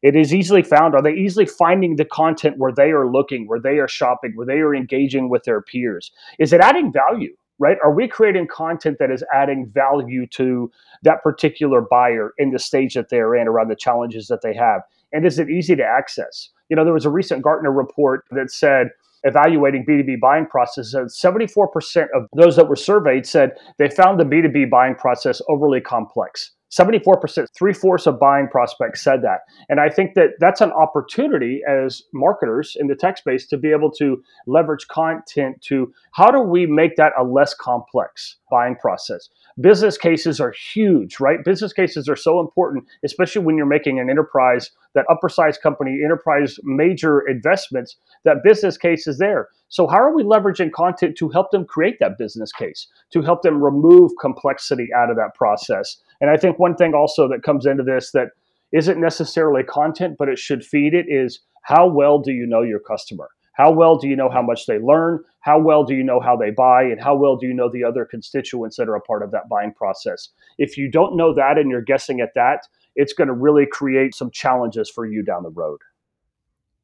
It 0.00 0.16
is 0.16 0.32
easily 0.32 0.62
found. 0.62 0.94
Are 0.94 1.02
they 1.02 1.12
easily 1.12 1.44
finding 1.44 1.96
the 1.96 2.06
content 2.06 2.56
where 2.56 2.72
they 2.72 2.90
are 2.90 3.12
looking, 3.12 3.46
where 3.46 3.60
they 3.60 3.76
are 3.76 3.88
shopping, 3.88 4.32
where 4.34 4.46
they 4.46 4.60
are 4.60 4.74
engaging 4.74 5.28
with 5.28 5.44
their 5.44 5.60
peers? 5.60 6.12
Is 6.38 6.54
it 6.54 6.62
adding 6.62 6.90
value? 6.90 7.36
right? 7.58 7.76
Are 7.84 7.94
we 7.94 8.08
creating 8.08 8.48
content 8.48 8.98
that 8.98 9.12
is 9.12 9.22
adding 9.32 9.70
value 9.72 10.26
to 10.28 10.72
that 11.04 11.22
particular 11.22 11.80
buyer 11.80 12.32
in 12.36 12.50
the 12.50 12.58
stage 12.58 12.94
that 12.94 13.08
they're 13.08 13.36
in 13.36 13.46
around 13.46 13.68
the 13.68 13.76
challenges 13.76 14.26
that 14.26 14.42
they 14.42 14.52
have? 14.54 14.80
And 15.12 15.26
is 15.26 15.38
it 15.38 15.50
easy 15.50 15.76
to 15.76 15.84
access? 15.84 16.50
You 16.68 16.76
know, 16.76 16.84
there 16.84 16.94
was 16.94 17.04
a 17.04 17.10
recent 17.10 17.42
Gartner 17.42 17.72
report 17.72 18.24
that 18.30 18.50
said 18.50 18.88
evaluating 19.24 19.84
B2B 19.88 20.20
buying 20.20 20.46
processes, 20.46 20.94
uh, 20.94 21.04
74% 21.04 22.06
of 22.14 22.26
those 22.36 22.56
that 22.56 22.68
were 22.68 22.76
surveyed 22.76 23.26
said 23.26 23.52
they 23.78 23.88
found 23.88 24.18
the 24.18 24.24
B2B 24.24 24.70
buying 24.70 24.94
process 24.94 25.40
overly 25.48 25.80
complex. 25.80 26.52
74%, 26.72 27.46
three 27.54 27.74
fourths 27.74 28.06
of 28.06 28.18
buying 28.18 28.48
prospects 28.48 29.02
said 29.02 29.20
that. 29.22 29.40
And 29.68 29.78
I 29.78 29.90
think 29.90 30.14
that 30.14 30.30
that's 30.40 30.62
an 30.62 30.72
opportunity 30.72 31.60
as 31.68 32.02
marketers 32.14 32.76
in 32.80 32.86
the 32.86 32.94
tech 32.94 33.18
space 33.18 33.46
to 33.48 33.58
be 33.58 33.70
able 33.70 33.90
to 33.92 34.22
leverage 34.46 34.88
content 34.88 35.60
to 35.68 35.92
how 36.12 36.30
do 36.30 36.40
we 36.40 36.64
make 36.64 36.96
that 36.96 37.12
a 37.18 37.24
less 37.24 37.52
complex 37.52 38.36
buying 38.50 38.76
process? 38.76 39.28
Business 39.60 39.98
cases 39.98 40.40
are 40.40 40.54
huge, 40.72 41.20
right? 41.20 41.44
Business 41.44 41.74
cases 41.74 42.08
are 42.08 42.16
so 42.16 42.40
important, 42.40 42.84
especially 43.04 43.42
when 43.42 43.58
you're 43.58 43.66
making 43.66 44.00
an 44.00 44.08
enterprise, 44.08 44.70
that 44.94 45.06
upper 45.10 45.28
size 45.28 45.58
company, 45.58 46.00
enterprise 46.04 46.58
major 46.62 47.20
investments, 47.20 47.96
that 48.24 48.42
business 48.44 48.76
case 48.76 49.06
is 49.06 49.18
there. 49.18 49.48
So, 49.68 49.86
how 49.86 49.98
are 49.98 50.14
we 50.14 50.22
leveraging 50.22 50.72
content 50.72 51.16
to 51.18 51.28
help 51.30 51.50
them 51.50 51.64
create 51.64 51.98
that 52.00 52.18
business 52.18 52.52
case, 52.52 52.86
to 53.12 53.22
help 53.22 53.42
them 53.42 53.62
remove 53.62 54.12
complexity 54.20 54.88
out 54.96 55.10
of 55.10 55.16
that 55.16 55.34
process? 55.34 55.96
And 56.20 56.30
I 56.30 56.36
think 56.36 56.58
one 56.58 56.76
thing 56.76 56.94
also 56.94 57.28
that 57.28 57.42
comes 57.42 57.66
into 57.66 57.82
this 57.82 58.12
that 58.12 58.28
isn't 58.72 59.00
necessarily 59.00 59.62
content, 59.62 60.16
but 60.18 60.28
it 60.28 60.38
should 60.38 60.64
feed 60.64 60.94
it 60.94 61.06
is 61.08 61.40
how 61.62 61.86
well 61.86 62.18
do 62.18 62.32
you 62.32 62.46
know 62.46 62.62
your 62.62 62.80
customer? 62.80 63.28
How 63.54 63.70
well 63.70 63.96
do 63.98 64.08
you 64.08 64.16
know 64.16 64.30
how 64.30 64.42
much 64.42 64.66
they 64.66 64.78
learn? 64.78 65.22
How 65.40 65.60
well 65.60 65.84
do 65.84 65.94
you 65.94 66.02
know 66.02 66.20
how 66.20 66.36
they 66.36 66.50
buy? 66.50 66.84
And 66.84 67.00
how 67.00 67.14
well 67.14 67.36
do 67.36 67.46
you 67.46 67.52
know 67.52 67.70
the 67.70 67.84
other 67.84 68.04
constituents 68.04 68.76
that 68.76 68.88
are 68.88 68.96
a 68.96 69.00
part 69.00 69.22
of 69.22 69.30
that 69.32 69.48
buying 69.48 69.74
process? 69.74 70.30
If 70.58 70.78
you 70.78 70.90
don't 70.90 71.16
know 71.16 71.34
that 71.34 71.58
and 71.58 71.70
you're 71.70 71.82
guessing 71.82 72.20
at 72.20 72.32
that, 72.34 72.66
it's 72.94 73.12
going 73.12 73.28
to 73.28 73.34
really 73.34 73.66
create 73.70 74.14
some 74.14 74.30
challenges 74.30 74.90
for 74.90 75.06
you 75.06 75.22
down 75.22 75.42
the 75.42 75.50
road. 75.50 75.78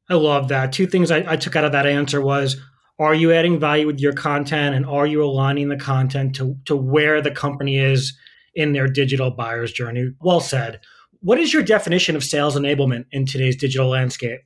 I 0.09 0.15
love 0.15 0.47
that. 0.47 0.73
Two 0.73 0.87
things 0.87 1.11
I, 1.11 1.23
I 1.33 1.35
took 1.35 1.55
out 1.55 1.65
of 1.65 1.71
that 1.71 1.85
answer 1.85 2.19
was 2.21 2.57
are 2.97 3.13
you 3.13 3.31
adding 3.31 3.59
value 3.59 3.87
with 3.87 3.99
your 3.99 4.13
content 4.13 4.75
and 4.75 4.85
are 4.85 5.07
you 5.07 5.23
aligning 5.23 5.69
the 5.69 5.77
content 5.77 6.35
to, 6.35 6.57
to 6.65 6.75
where 6.75 7.21
the 7.21 7.31
company 7.31 7.77
is 7.77 8.17
in 8.55 8.73
their 8.73 8.87
digital 8.87 9.31
buyer's 9.31 9.71
journey? 9.71 10.11
Well 10.21 10.41
said. 10.41 10.81
What 11.21 11.39
is 11.39 11.53
your 11.53 11.63
definition 11.63 12.15
of 12.15 12.23
sales 12.23 12.55
enablement 12.55 13.05
in 13.11 13.25
today's 13.25 13.55
digital 13.55 13.89
landscape? 13.89 14.41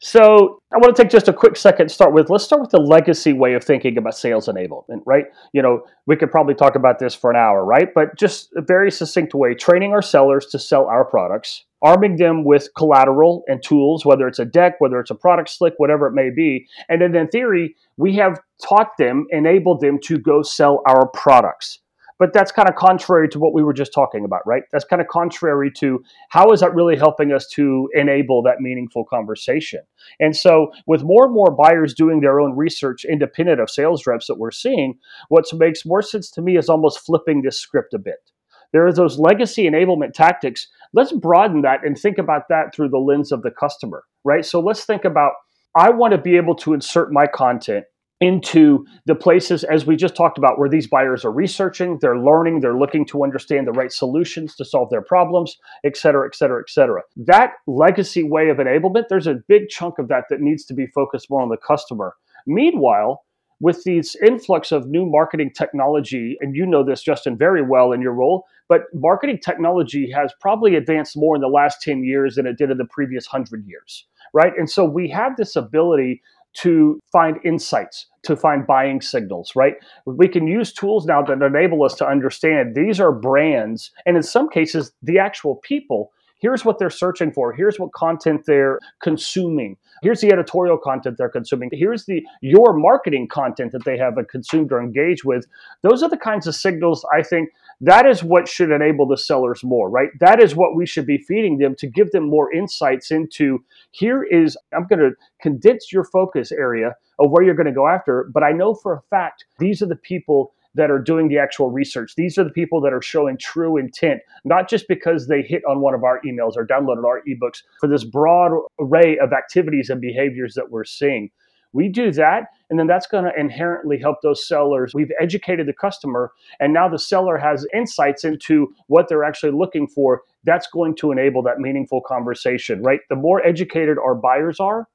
So 0.00 0.62
I 0.72 0.76
want 0.76 0.94
to 0.94 1.02
take 1.02 1.10
just 1.10 1.26
a 1.26 1.32
quick 1.32 1.56
second 1.56 1.88
to 1.88 1.94
start 1.94 2.14
with. 2.14 2.30
Let's 2.30 2.44
start 2.44 2.60
with 2.60 2.70
the 2.70 2.78
legacy 2.78 3.32
way 3.32 3.54
of 3.54 3.64
thinking 3.64 3.98
about 3.98 4.14
sales 4.14 4.46
enablement, 4.46 5.02
right? 5.06 5.24
You 5.52 5.60
know, 5.60 5.82
we 6.06 6.14
could 6.14 6.30
probably 6.30 6.54
talk 6.54 6.76
about 6.76 7.00
this 7.00 7.16
for 7.16 7.30
an 7.30 7.36
hour, 7.36 7.64
right? 7.64 7.88
But 7.92 8.16
just 8.16 8.50
a 8.56 8.62
very 8.62 8.92
succinct 8.92 9.34
way, 9.34 9.54
training 9.54 9.92
our 9.92 10.02
sellers 10.02 10.46
to 10.46 10.58
sell 10.58 10.86
our 10.86 11.04
products, 11.04 11.64
arming 11.82 12.16
them 12.16 12.44
with 12.44 12.68
collateral 12.76 13.42
and 13.48 13.60
tools, 13.60 14.06
whether 14.06 14.28
it's 14.28 14.38
a 14.38 14.44
deck, 14.44 14.74
whether 14.78 15.00
it's 15.00 15.10
a 15.10 15.16
product 15.16 15.50
slick, 15.50 15.74
whatever 15.78 16.06
it 16.06 16.12
may 16.12 16.30
be. 16.30 16.68
And 16.88 17.02
then 17.02 17.16
in 17.16 17.26
theory, 17.26 17.74
we 17.96 18.14
have 18.16 18.38
taught 18.64 18.96
them, 18.98 19.26
enabled 19.30 19.80
them 19.80 19.98
to 20.04 20.18
go 20.18 20.42
sell 20.42 20.80
our 20.86 21.08
products. 21.08 21.80
But 22.18 22.32
that's 22.32 22.50
kind 22.50 22.68
of 22.68 22.74
contrary 22.74 23.28
to 23.28 23.38
what 23.38 23.54
we 23.54 23.62
were 23.62 23.72
just 23.72 23.92
talking 23.92 24.24
about, 24.24 24.46
right? 24.46 24.64
That's 24.72 24.84
kind 24.84 25.00
of 25.00 25.08
contrary 25.08 25.70
to 25.78 26.02
how 26.30 26.50
is 26.50 26.60
that 26.60 26.74
really 26.74 26.96
helping 26.96 27.32
us 27.32 27.46
to 27.54 27.88
enable 27.94 28.42
that 28.42 28.60
meaningful 28.60 29.04
conversation? 29.04 29.80
And 30.18 30.36
so, 30.36 30.72
with 30.86 31.02
more 31.02 31.26
and 31.26 31.34
more 31.34 31.50
buyers 31.50 31.94
doing 31.94 32.20
their 32.20 32.40
own 32.40 32.56
research 32.56 33.04
independent 33.04 33.60
of 33.60 33.70
sales 33.70 34.06
reps 34.06 34.26
that 34.26 34.38
we're 34.38 34.50
seeing, 34.50 34.98
what 35.28 35.44
makes 35.54 35.86
more 35.86 36.02
sense 36.02 36.30
to 36.32 36.42
me 36.42 36.56
is 36.56 36.68
almost 36.68 37.00
flipping 37.00 37.42
this 37.42 37.58
script 37.58 37.94
a 37.94 37.98
bit. 37.98 38.30
There 38.72 38.86
are 38.86 38.92
those 38.92 39.18
legacy 39.18 39.64
enablement 39.64 40.12
tactics. 40.12 40.68
Let's 40.92 41.12
broaden 41.12 41.62
that 41.62 41.84
and 41.84 41.96
think 41.96 42.18
about 42.18 42.48
that 42.48 42.74
through 42.74 42.90
the 42.90 42.98
lens 42.98 43.32
of 43.32 43.42
the 43.42 43.50
customer, 43.50 44.04
right? 44.24 44.44
So, 44.44 44.60
let's 44.60 44.84
think 44.84 45.04
about 45.04 45.32
I 45.76 45.90
want 45.90 46.12
to 46.12 46.18
be 46.18 46.36
able 46.36 46.56
to 46.56 46.74
insert 46.74 47.12
my 47.12 47.26
content 47.26 47.84
into 48.20 48.84
the 49.06 49.14
places 49.14 49.62
as 49.64 49.86
we 49.86 49.96
just 49.96 50.16
talked 50.16 50.38
about 50.38 50.58
where 50.58 50.68
these 50.68 50.86
buyers 50.86 51.24
are 51.24 51.32
researching 51.32 51.98
they're 52.00 52.18
learning 52.18 52.60
they're 52.60 52.78
looking 52.78 53.06
to 53.06 53.22
understand 53.22 53.66
the 53.66 53.72
right 53.72 53.92
solutions 53.92 54.56
to 54.56 54.64
solve 54.64 54.90
their 54.90 55.02
problems 55.02 55.56
et 55.84 55.96
cetera 55.96 56.26
et 56.26 56.34
cetera 56.34 56.60
et 56.60 56.70
cetera 56.70 57.02
that 57.16 57.52
legacy 57.66 58.22
way 58.22 58.48
of 58.48 58.58
enablement 58.58 59.04
there's 59.08 59.26
a 59.26 59.40
big 59.46 59.68
chunk 59.68 59.98
of 59.98 60.08
that 60.08 60.24
that 60.30 60.40
needs 60.40 60.64
to 60.64 60.74
be 60.74 60.86
focused 60.88 61.30
more 61.30 61.42
on 61.42 61.48
the 61.48 61.56
customer 61.56 62.14
meanwhile 62.46 63.24
with 63.60 63.82
these 63.84 64.16
influx 64.24 64.70
of 64.70 64.86
new 64.86 65.04
marketing 65.04 65.50
technology, 65.56 66.36
and 66.40 66.54
you 66.54 66.64
know 66.64 66.84
this, 66.84 67.02
Justin, 67.02 67.36
very 67.36 67.62
well 67.62 67.92
in 67.92 68.00
your 68.00 68.12
role, 68.12 68.44
but 68.68 68.82
marketing 68.94 69.38
technology 69.44 70.10
has 70.10 70.32
probably 70.40 70.76
advanced 70.76 71.16
more 71.16 71.34
in 71.34 71.40
the 71.40 71.48
last 71.48 71.82
10 71.82 72.04
years 72.04 72.36
than 72.36 72.46
it 72.46 72.56
did 72.56 72.70
in 72.70 72.78
the 72.78 72.84
previous 72.84 73.26
100 73.26 73.66
years, 73.66 74.06
right? 74.32 74.52
And 74.56 74.70
so 74.70 74.84
we 74.84 75.08
have 75.10 75.36
this 75.36 75.56
ability 75.56 76.22
to 76.54 76.98
find 77.12 77.38
insights, 77.44 78.06
to 78.22 78.36
find 78.36 78.66
buying 78.66 79.00
signals, 79.00 79.52
right? 79.54 79.74
We 80.06 80.28
can 80.28 80.46
use 80.46 80.72
tools 80.72 81.06
now 81.06 81.22
that 81.22 81.42
enable 81.42 81.84
us 81.84 81.94
to 81.96 82.06
understand 82.06 82.74
these 82.74 83.00
are 83.00 83.12
brands, 83.12 83.90
and 84.06 84.16
in 84.16 84.22
some 84.22 84.48
cases, 84.48 84.92
the 85.02 85.18
actual 85.18 85.56
people. 85.56 86.12
Here's 86.40 86.64
what 86.64 86.78
they're 86.78 86.90
searching 86.90 87.32
for. 87.32 87.52
Here's 87.52 87.78
what 87.80 87.92
content 87.92 88.42
they're 88.46 88.78
consuming 89.02 89.76
here's 90.02 90.20
the 90.20 90.32
editorial 90.32 90.78
content 90.78 91.16
they're 91.18 91.28
consuming. 91.28 91.70
Here's 91.72 92.06
the 92.06 92.22
your 92.40 92.72
marketing 92.72 93.28
content 93.28 93.72
that 93.72 93.84
they 93.84 93.98
have 93.98 94.14
consumed 94.30 94.72
or 94.72 94.80
engaged 94.82 95.24
with. 95.24 95.46
Those 95.82 96.02
are 96.02 96.08
the 96.08 96.16
kinds 96.16 96.46
of 96.46 96.54
signals 96.54 97.04
i 97.14 97.22
think 97.22 97.50
that 97.80 98.06
is 98.06 98.24
what 98.24 98.48
should 98.48 98.70
enable 98.70 99.06
the 99.06 99.16
sellers 99.16 99.62
more 99.62 99.88
right? 99.88 100.10
That 100.20 100.42
is 100.42 100.56
what 100.56 100.74
we 100.74 100.86
should 100.86 101.06
be 101.06 101.18
feeding 101.18 101.58
them 101.58 101.74
to 101.76 101.86
give 101.86 102.10
them 102.10 102.28
more 102.28 102.52
insights 102.52 103.10
into 103.10 103.64
here 103.90 104.22
is 104.22 104.56
i'm 104.74 104.86
going 104.86 105.00
to 105.00 105.12
condense 105.40 105.92
your 105.92 106.04
focus 106.04 106.52
area 106.52 106.94
of 107.18 107.30
where 107.30 107.44
you're 107.44 107.54
going 107.54 107.66
to 107.66 107.72
go 107.72 107.88
after 107.88 108.28
but 108.32 108.42
i 108.42 108.52
know 108.52 108.74
for 108.74 108.94
a 108.94 109.02
fact 109.10 109.44
these 109.58 109.82
are 109.82 109.86
the 109.86 109.96
people 109.96 110.52
that 110.78 110.90
are 110.92 110.98
doing 110.98 111.28
the 111.28 111.38
actual 111.38 111.70
research. 111.70 112.14
These 112.16 112.38
are 112.38 112.44
the 112.44 112.50
people 112.50 112.80
that 112.82 112.92
are 112.92 113.02
showing 113.02 113.36
true 113.36 113.76
intent, 113.76 114.22
not 114.44 114.70
just 114.70 114.86
because 114.88 115.26
they 115.26 115.42
hit 115.42 115.62
on 115.68 115.80
one 115.80 115.92
of 115.92 116.04
our 116.04 116.20
emails 116.24 116.52
or 116.56 116.64
downloaded 116.64 117.04
our 117.04 117.20
ebooks 117.28 117.62
for 117.80 117.88
this 117.88 118.04
broad 118.04 118.52
array 118.80 119.18
of 119.18 119.32
activities 119.32 119.90
and 119.90 120.00
behaviors 120.00 120.54
that 120.54 120.70
we're 120.70 120.84
seeing. 120.84 121.30
We 121.72 121.88
do 121.88 122.12
that, 122.12 122.44
and 122.70 122.78
then 122.78 122.86
that's 122.86 123.06
going 123.06 123.24
to 123.24 123.38
inherently 123.38 123.98
help 123.98 124.18
those 124.22 124.46
sellers. 124.46 124.94
We've 124.94 125.12
educated 125.20 125.66
the 125.66 125.74
customer, 125.74 126.30
and 126.60 126.72
now 126.72 126.88
the 126.88 126.98
seller 126.98 127.36
has 127.36 127.66
insights 127.74 128.24
into 128.24 128.72
what 128.86 129.08
they're 129.08 129.24
actually 129.24 129.52
looking 129.52 129.86
for. 129.86 130.22
That's 130.44 130.68
going 130.68 130.96
to 130.96 131.10
enable 131.12 131.42
that 131.42 131.58
meaningful 131.58 132.00
conversation, 132.00 132.82
right? 132.82 133.00
The 133.10 133.16
more 133.16 133.44
educated 133.44 133.98
our 133.98 134.14
buyers 134.14 134.60
are, 134.60 134.88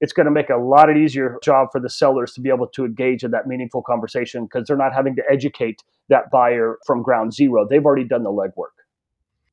it's 0.00 0.12
going 0.12 0.26
to 0.26 0.30
make 0.30 0.48
a 0.50 0.56
lot 0.56 0.88
of 0.88 0.96
easier 0.96 1.38
job 1.42 1.68
for 1.70 1.80
the 1.80 1.90
sellers 1.90 2.32
to 2.32 2.40
be 2.40 2.48
able 2.48 2.66
to 2.68 2.84
engage 2.84 3.22
in 3.22 3.30
that 3.32 3.46
meaningful 3.46 3.82
conversation 3.82 4.44
because 4.44 4.66
they're 4.66 4.76
not 4.76 4.94
having 4.94 5.14
to 5.16 5.22
educate 5.30 5.82
that 6.08 6.30
buyer 6.30 6.78
from 6.86 7.02
ground 7.02 7.34
zero. 7.34 7.66
They've 7.68 7.84
already 7.84 8.04
done 8.04 8.22
the 8.22 8.30
legwork. 8.30 8.74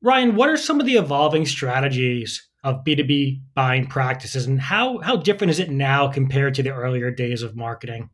Ryan, 0.02 0.36
what 0.36 0.48
are 0.48 0.56
some 0.56 0.80
of 0.80 0.86
the 0.86 0.96
evolving 0.96 1.44
strategies 1.44 2.48
of 2.64 2.84
B2B 2.84 3.40
buying 3.54 3.86
practices 3.86 4.46
and 4.46 4.60
how, 4.60 4.98
how 4.98 5.16
different 5.16 5.50
is 5.50 5.58
it 5.58 5.70
now 5.70 6.08
compared 6.08 6.54
to 6.54 6.62
the 6.62 6.70
earlier 6.70 7.10
days 7.10 7.42
of 7.42 7.56
marketing? 7.56 8.10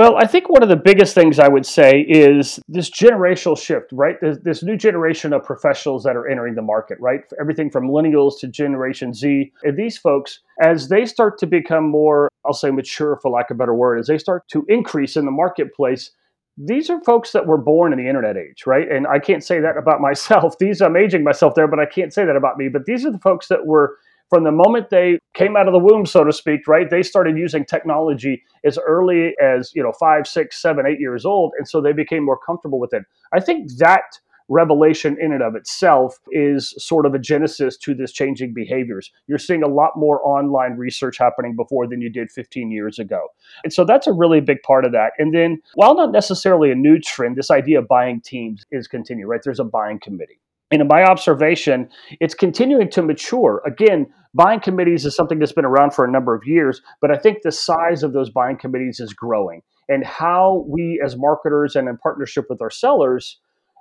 Well, 0.00 0.16
I 0.16 0.26
think 0.26 0.48
one 0.48 0.62
of 0.62 0.70
the 0.70 0.76
biggest 0.76 1.14
things 1.14 1.38
I 1.38 1.46
would 1.46 1.66
say 1.66 2.00
is 2.08 2.58
this 2.66 2.88
generational 2.88 3.54
shift, 3.54 3.92
right? 3.92 4.16
This, 4.22 4.38
this, 4.42 4.62
new 4.62 4.74
generation 4.74 5.34
of 5.34 5.44
professionals 5.44 6.04
that 6.04 6.16
are 6.16 6.26
entering 6.26 6.54
the 6.54 6.62
market, 6.62 6.96
right? 7.00 7.20
Everything 7.38 7.70
from 7.70 7.86
millennials 7.86 8.40
to 8.40 8.48
Generation 8.48 9.12
Z. 9.12 9.52
And 9.62 9.76
these 9.76 9.98
folks, 9.98 10.40
as 10.62 10.88
they 10.88 11.04
start 11.04 11.36
to 11.40 11.46
become 11.46 11.90
more, 11.90 12.30
I'll 12.46 12.54
say 12.54 12.70
mature 12.70 13.18
for 13.20 13.30
lack 13.30 13.50
of 13.50 13.56
a 13.56 13.58
better 13.58 13.74
word, 13.74 13.98
as 13.98 14.06
they 14.06 14.16
start 14.16 14.48
to 14.52 14.64
increase 14.70 15.18
in 15.18 15.26
the 15.26 15.30
marketplace, 15.30 16.12
these 16.56 16.88
are 16.88 17.04
folks 17.04 17.32
that 17.32 17.46
were 17.46 17.58
born 17.58 17.92
in 17.92 17.98
the 17.98 18.08
internet 18.08 18.38
age, 18.38 18.64
right? 18.64 18.90
And 18.90 19.06
I 19.06 19.18
can't 19.18 19.44
say 19.44 19.60
that 19.60 19.76
about 19.76 20.00
myself. 20.08 20.56
These 20.56 20.80
I'm 20.80 20.96
aging 20.96 21.24
myself 21.24 21.54
there, 21.54 21.68
but 21.68 21.78
I 21.78 21.84
can't 21.84 22.14
say 22.14 22.24
that 22.24 22.36
about 22.36 22.56
me. 22.56 22.70
But 22.70 22.86
these 22.86 23.04
are 23.04 23.12
the 23.12 23.18
folks 23.18 23.48
that 23.48 23.66
were 23.66 23.98
from 24.30 24.44
the 24.44 24.52
moment 24.52 24.90
they 24.90 25.18
came 25.34 25.56
out 25.56 25.66
of 25.66 25.72
the 25.72 25.78
womb, 25.78 26.06
so 26.06 26.24
to 26.24 26.32
speak, 26.32 26.66
right? 26.66 26.88
They 26.88 27.02
started 27.02 27.36
using 27.36 27.64
technology 27.64 28.42
as 28.64 28.78
early 28.78 29.34
as, 29.42 29.72
you 29.74 29.82
know, 29.82 29.92
five, 29.92 30.26
six, 30.26 30.62
seven, 30.62 30.86
eight 30.86 31.00
years 31.00 31.26
old. 31.26 31.52
And 31.58 31.68
so 31.68 31.80
they 31.80 31.92
became 31.92 32.24
more 32.24 32.38
comfortable 32.38 32.78
with 32.78 32.94
it. 32.94 33.02
I 33.32 33.40
think 33.40 33.70
that 33.78 34.20
revelation 34.50 35.16
in 35.20 35.32
and 35.32 35.42
of 35.42 35.54
itself 35.54 36.18
is 36.32 36.74
sort 36.76 37.06
of 37.06 37.14
a 37.14 37.18
genesis 37.18 37.76
to 37.78 37.94
this 37.94 38.12
changing 38.12 38.52
behaviors. 38.52 39.10
You're 39.26 39.38
seeing 39.38 39.62
a 39.62 39.68
lot 39.68 39.92
more 39.96 40.20
online 40.26 40.72
research 40.72 41.18
happening 41.18 41.54
before 41.56 41.86
than 41.86 42.00
you 42.00 42.10
did 42.10 42.30
15 42.32 42.70
years 42.70 42.98
ago. 42.98 43.28
And 43.64 43.72
so 43.72 43.84
that's 43.84 44.08
a 44.08 44.12
really 44.12 44.40
big 44.40 44.62
part 44.62 44.84
of 44.84 44.92
that. 44.92 45.12
And 45.18 45.32
then, 45.32 45.62
while 45.74 45.94
not 45.94 46.12
necessarily 46.12 46.70
a 46.70 46.74
new 46.74 46.98
trend, 46.98 47.36
this 47.36 47.50
idea 47.50 47.78
of 47.78 47.88
buying 47.88 48.20
teams 48.20 48.66
is 48.72 48.88
continuing, 48.88 49.28
right? 49.28 49.40
There's 49.42 49.60
a 49.60 49.64
buying 49.64 50.00
committee. 50.00 50.40
And 50.70 50.82
in 50.82 50.88
my 50.88 51.02
observation, 51.02 51.88
it's 52.20 52.34
continuing 52.34 52.90
to 52.90 53.02
mature. 53.02 53.60
Again, 53.66 54.06
buying 54.34 54.60
committees 54.60 55.04
is 55.04 55.14
something 55.14 55.38
that's 55.38 55.52
been 55.52 55.64
around 55.64 55.94
for 55.94 56.04
a 56.04 56.10
number 56.10 56.34
of 56.34 56.42
years, 56.44 56.80
but 57.00 57.10
I 57.10 57.16
think 57.16 57.38
the 57.42 57.52
size 57.52 58.02
of 58.02 58.12
those 58.12 58.30
buying 58.30 58.56
committees 58.56 59.00
is 59.00 59.12
growing. 59.12 59.62
And 59.88 60.04
how 60.04 60.64
we, 60.68 61.00
as 61.04 61.16
marketers 61.16 61.74
and 61.74 61.88
in 61.88 61.96
partnership 61.98 62.46
with 62.48 62.62
our 62.62 62.70
sellers, 62.70 63.38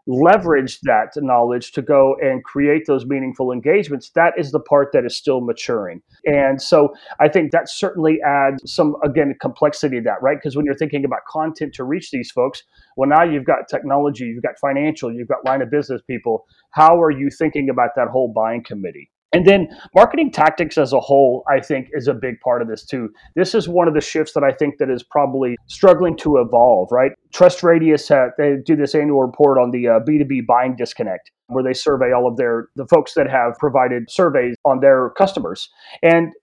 leverage 0.07 0.79
that 0.81 1.09
knowledge 1.17 1.71
to 1.71 1.83
go 1.83 2.15
and 2.19 2.43
create 2.43 2.87
those 2.87 3.05
meaningful 3.05 3.51
engagements, 3.51 4.09
that 4.15 4.33
is 4.37 4.51
the 4.51 4.59
part 4.59 4.89
that 4.91 5.05
is 5.05 5.15
still 5.15 5.39
maturing. 5.39 6.01
And 6.25 6.59
so 6.59 6.89
I 7.19 7.27
think 7.27 7.51
that 7.51 7.69
certainly 7.69 8.17
adds 8.25 8.59
some, 8.65 8.95
again, 9.03 9.35
complexity 9.39 9.97
to 9.97 10.03
that, 10.05 10.21
right? 10.21 10.37
Because 10.37 10.55
when 10.55 10.65
you're 10.65 10.73
thinking 10.73 11.05
about 11.05 11.19
content 11.29 11.75
to 11.75 11.83
reach 11.83 12.09
these 12.09 12.31
folks, 12.31 12.63
well, 12.97 13.07
now 13.07 13.23
you've 13.23 13.45
got 13.45 13.67
technology, 13.69 14.25
you've 14.25 14.41
got 14.41 14.57
financial, 14.59 15.13
you've 15.13 15.27
got 15.27 15.45
line 15.45 15.61
of 15.61 15.69
business 15.69 16.01
people. 16.07 16.45
How 16.71 16.99
are 16.99 17.11
you 17.11 17.29
thinking 17.29 17.69
about 17.69 17.91
that 17.95 18.07
whole 18.07 18.33
buying 18.33 18.63
committee? 18.63 19.11
And 19.31 19.45
then 19.45 19.69
marketing 19.93 20.31
tactics 20.31 20.77
as 20.77 20.91
a 20.91 20.99
whole, 20.99 21.43
I 21.47 21.59
think, 21.59 21.89
is 21.93 22.07
a 22.07 22.13
big 22.13 22.39
part 22.39 22.61
of 22.61 22.67
this 22.67 22.83
too. 22.83 23.09
This 23.35 23.53
is 23.53 23.69
one 23.69 23.87
of 23.87 23.93
the 23.93 24.01
shifts 24.01 24.33
that 24.33 24.43
I 24.43 24.51
think 24.51 24.77
that 24.79 24.89
is 24.89 25.03
probably 25.03 25.55
struggling 25.67 26.17
to 26.17 26.37
evolve, 26.37 26.89
right? 26.91 27.11
TrustRadius, 27.31 28.09
uh, 28.09 28.31
they 28.37 28.57
do 28.65 28.75
this 28.75 28.95
annual 28.95 29.21
report 29.21 29.59
on 29.59 29.69
the 29.69 29.87
uh, 29.87 29.99
B2B 29.99 30.47
buying 30.47 30.75
disconnect, 30.75 31.29
where 31.47 31.63
they 31.63 31.73
survey 31.73 32.11
all 32.11 32.27
of 32.27 32.37
their, 32.37 32.69
the 32.75 32.87
folks 32.87 33.13
that 33.13 33.29
have 33.29 33.53
provided 33.59 34.09
surveys 34.09 34.55
on 34.65 34.79
their 34.79 35.11
customers. 35.11 35.69
And 36.01 36.33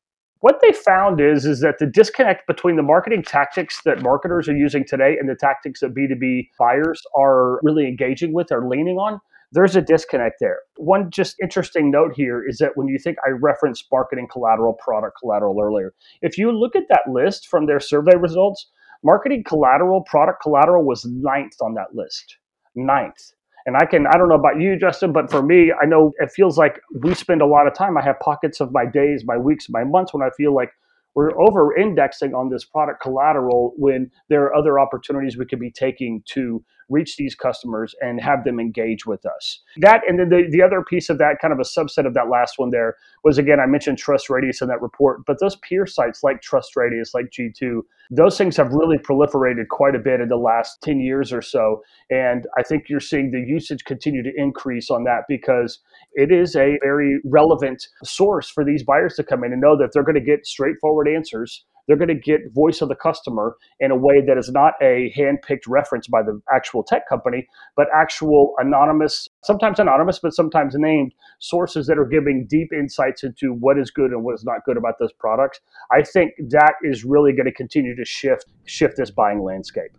what 0.41 0.61
they 0.63 0.73
found 0.73 1.21
is, 1.21 1.45
is 1.45 1.61
that 1.63 1.79
the 1.81 1.87
disconnect 1.87 2.47
between 2.47 2.77
the 2.77 2.83
marketing 2.83 3.25
tactics 3.25 3.81
that 3.85 4.01
marketers 4.01 4.49
are 4.49 4.57
using 4.57 4.85
today 4.87 5.17
and 5.19 5.29
the 5.29 5.35
tactics 5.35 5.81
that 5.81 5.93
B2B 5.93 6.51
buyers 6.57 7.03
are 7.17 7.59
really 7.65 7.89
engaging 7.89 8.33
with 8.33 8.53
or 8.53 8.69
leaning 8.69 8.97
on 8.97 9.19
there's 9.53 9.77
a 9.77 9.81
disconnect 9.81 10.37
there. 10.41 10.59
One 10.77 11.11
just 11.11 11.37
interesting 11.43 11.91
note 11.91 12.13
here 12.15 12.45
is 12.47 12.59
that 12.59 12.73
when 12.77 12.89
you 12.89 12.99
think 12.99 13.17
I 13.27 13.31
referenced 13.31 13.87
marketing 13.91 14.29
collateral, 14.31 14.75
product 14.75 15.19
collateral 15.21 15.61
earlier, 15.61 15.95
if 16.23 16.37
you 16.37 16.53
look 16.53 16.75
at 16.77 16.89
that 16.89 17.03
list 17.11 17.49
from 17.49 17.67
their 17.67 17.81
survey 17.81 18.17
results, 18.17 18.69
marketing 19.05 19.45
collateral, 19.47 20.03
product 20.03 20.43
collateral 20.43 20.85
was 20.85 21.05
ninth 21.05 21.57
on 21.63 21.75
that 21.75 21.95
list. 21.95 22.37
Ninth. 22.75 23.33
And 23.67 23.77
I 23.77 23.85
can, 23.85 24.07
I 24.07 24.13
don't 24.17 24.29
know 24.29 24.37
about 24.37 24.61
you, 24.61 24.79
Justin, 24.79 25.13
but 25.13 25.29
for 25.29 25.43
me, 25.43 25.73
I 25.73 25.87
know 25.87 26.13
it 26.19 26.31
feels 26.31 26.57
like 26.57 26.81
we 27.03 27.15
spend 27.15 27.43
a 27.43 27.47
lot 27.47 27.67
of 27.67 27.75
time. 27.75 27.99
I 27.99 28.03
have 28.03 28.19
pockets 28.21 28.61
of 28.61 28.73
my 28.73 28.87
days, 28.87 29.25
my 29.27 29.37
weeks, 29.37 29.67
my 29.69 29.83
months 29.83 30.15
when 30.15 30.23
I 30.23 30.31
feel 30.37 30.55
like 30.55 30.71
we're 31.17 31.33
over 31.41 31.75
indexing 31.75 32.35
on 32.35 32.51
this 32.51 32.65
product 32.65 33.03
collateral 33.03 33.73
when 33.77 34.11
there 34.29 34.45
are 34.45 34.55
other 34.55 34.79
opportunities 34.79 35.37
we 35.37 35.47
could 35.47 35.59
be 35.59 35.71
taking 35.71 36.23
to 36.27 36.63
reach 36.89 37.17
these 37.17 37.35
customers 37.35 37.95
and 38.01 38.21
have 38.21 38.45
them 38.45 38.61
engage 38.61 39.07
with 39.07 39.27
us. 39.27 39.61
That 39.79 40.03
and 40.09 40.19
then 40.19 40.29
the, 40.29 40.47
the 40.51 40.63
other 40.63 40.83
piece 40.83 41.09
of 41.11 41.19
that, 41.19 41.39
kind 41.41 41.53
of 41.53 41.59
a 41.59 41.63
subset 41.63 42.07
of 42.07 42.15
that 42.15 42.29
last 42.29 42.59
one 42.59 42.71
there, 42.71 42.97
was 43.25 43.39
again, 43.39 43.59
I 43.59 43.67
mentioned 43.67 43.99
TrustRadius 43.99 44.63
in 44.63 44.69
that 44.69 44.81
report, 44.81 45.27
but 45.27 45.41
those 45.41 45.57
peer 45.57 45.87
sites 45.87 46.23
like 46.23 46.43
TrustRadius, 46.43 47.15
like 47.15 47.31
G2, 47.31 47.81
those 48.11 48.39
things 48.39 48.57
have 48.57 48.73
really 48.73 48.99
proliferated 48.99 49.67
quite 49.69 49.97
a 49.97 49.99
bit 49.99 50.21
in 50.21 50.29
the 50.29 50.37
last 50.37 50.81
10 50.83 51.01
years 51.01 51.33
or 51.33 51.43
so. 51.43 51.83
And 52.11 52.47
I 52.57 52.63
think 52.63 52.89
you're 52.89 53.01
seeing 53.01 53.33
the 53.33 53.41
usage 53.41 53.85
continue 53.85 54.23
to 54.23 54.33
increase 54.37 54.91
on 54.91 55.03
that 55.05 55.23
because 55.29 55.81
it 56.13 56.31
is 56.31 56.55
a 56.55 56.79
very 56.83 57.19
relevant 57.25 57.85
source 58.05 58.49
for 58.49 58.65
these 58.65 58.85
buyers 58.85 59.15
to 59.15 59.25
come 59.25 59.43
in 59.43 59.53
and 59.53 59.61
know 59.61 59.77
that 59.77 59.91
they're 59.93 60.05
going 60.05 60.15
to 60.15 60.21
get 60.21 60.47
straightforward 60.47 61.06
answers 61.09 61.65
they're 61.87 61.97
going 61.97 62.09
to 62.09 62.15
get 62.15 62.53
voice 62.53 62.81
of 62.81 62.89
the 62.89 62.95
customer 62.95 63.57
in 63.81 63.91
a 63.91 63.97
way 63.97 64.21
that 64.27 64.37
is 64.37 64.51
not 64.51 64.75
a 64.83 65.13
hand-picked 65.15 65.67
reference 65.67 66.09
by 66.09 66.23
the 66.23 66.41
actual 66.53 66.83
tech 66.83 67.09
company, 67.09 67.47
but 67.77 67.87
actual 67.95 68.55
anonymous, 68.59 69.29
sometimes 69.45 69.79
anonymous, 69.79 70.19
but 70.19 70.35
sometimes 70.35 70.75
named 70.77 71.13
sources 71.39 71.87
that 71.87 71.99
are 71.99 72.07
giving 72.07 72.47
deep 72.49 72.73
insights 72.73 73.23
into 73.23 73.53
what 73.53 73.79
is 73.79 73.91
good 73.91 74.11
and 74.11 74.25
what 74.25 74.35
is 74.35 74.45
not 74.45 74.65
good 74.65 74.77
about 74.77 74.95
those 74.99 75.13
products. 75.13 75.61
I 75.93 76.03
think 76.03 76.33
that 76.51 76.75
is 76.83 77.05
really 77.05 77.33
going 77.33 77.47
to 77.47 77.53
continue 77.53 77.95
to 77.95 78.05
shift 78.05 78.47
shift 78.65 78.97
this 78.97 79.11
buying 79.11 79.43
landscape. 79.43 79.97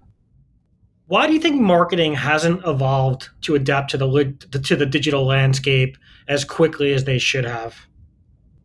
Why 1.06 1.26
do 1.26 1.32
you 1.32 1.40
think 1.40 1.62
marketing 1.62 2.16
hasn't 2.16 2.68
evolved 2.68 3.30
to 3.44 3.56
adapt 3.56 3.92
to 3.92 3.98
the 3.98 4.60
to 4.62 4.76
the 4.76 4.86
digital 4.86 5.26
landscape 5.26 5.98
as 6.28 6.44
quickly 6.44 6.94
as 6.94 7.06
they 7.06 7.18
should 7.18 7.46
have? 7.46 7.88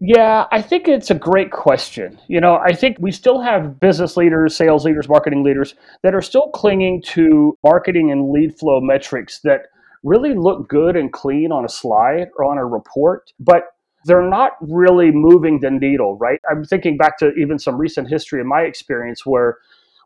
Yeah, 0.04 0.46
I 0.50 0.60
think 0.60 0.88
it's 0.88 1.12
a 1.12 1.14
great 1.14 1.52
question. 1.52 2.18
You 2.26 2.40
know, 2.40 2.56
I 2.56 2.72
think 2.74 2.96
we 2.98 3.12
still 3.12 3.40
have 3.40 3.78
business 3.78 4.16
leaders, 4.16 4.56
sales 4.56 4.84
leaders, 4.84 5.08
marketing 5.08 5.44
leaders 5.44 5.76
that 6.02 6.12
are 6.12 6.20
still 6.20 6.50
clinging 6.50 7.02
to 7.02 7.56
marketing 7.62 8.10
and 8.10 8.32
lead 8.32 8.58
flow 8.58 8.80
metrics 8.80 9.38
that 9.44 9.66
really 10.02 10.34
look 10.34 10.68
good 10.68 10.96
and 10.96 11.12
clean 11.12 11.52
on 11.52 11.64
a 11.64 11.68
slide 11.68 12.26
or 12.36 12.44
on 12.44 12.58
a 12.58 12.66
report, 12.66 13.32
but 13.38 13.76
they're 14.04 14.28
not 14.28 14.54
really 14.60 15.12
moving 15.12 15.60
the 15.60 15.70
needle, 15.70 16.18
right? 16.18 16.40
I'm 16.50 16.64
thinking 16.64 16.96
back 16.96 17.16
to 17.18 17.30
even 17.34 17.60
some 17.60 17.76
recent 17.76 18.08
history 18.08 18.40
in 18.40 18.48
my 18.48 18.62
experience 18.62 19.24
where 19.24 19.58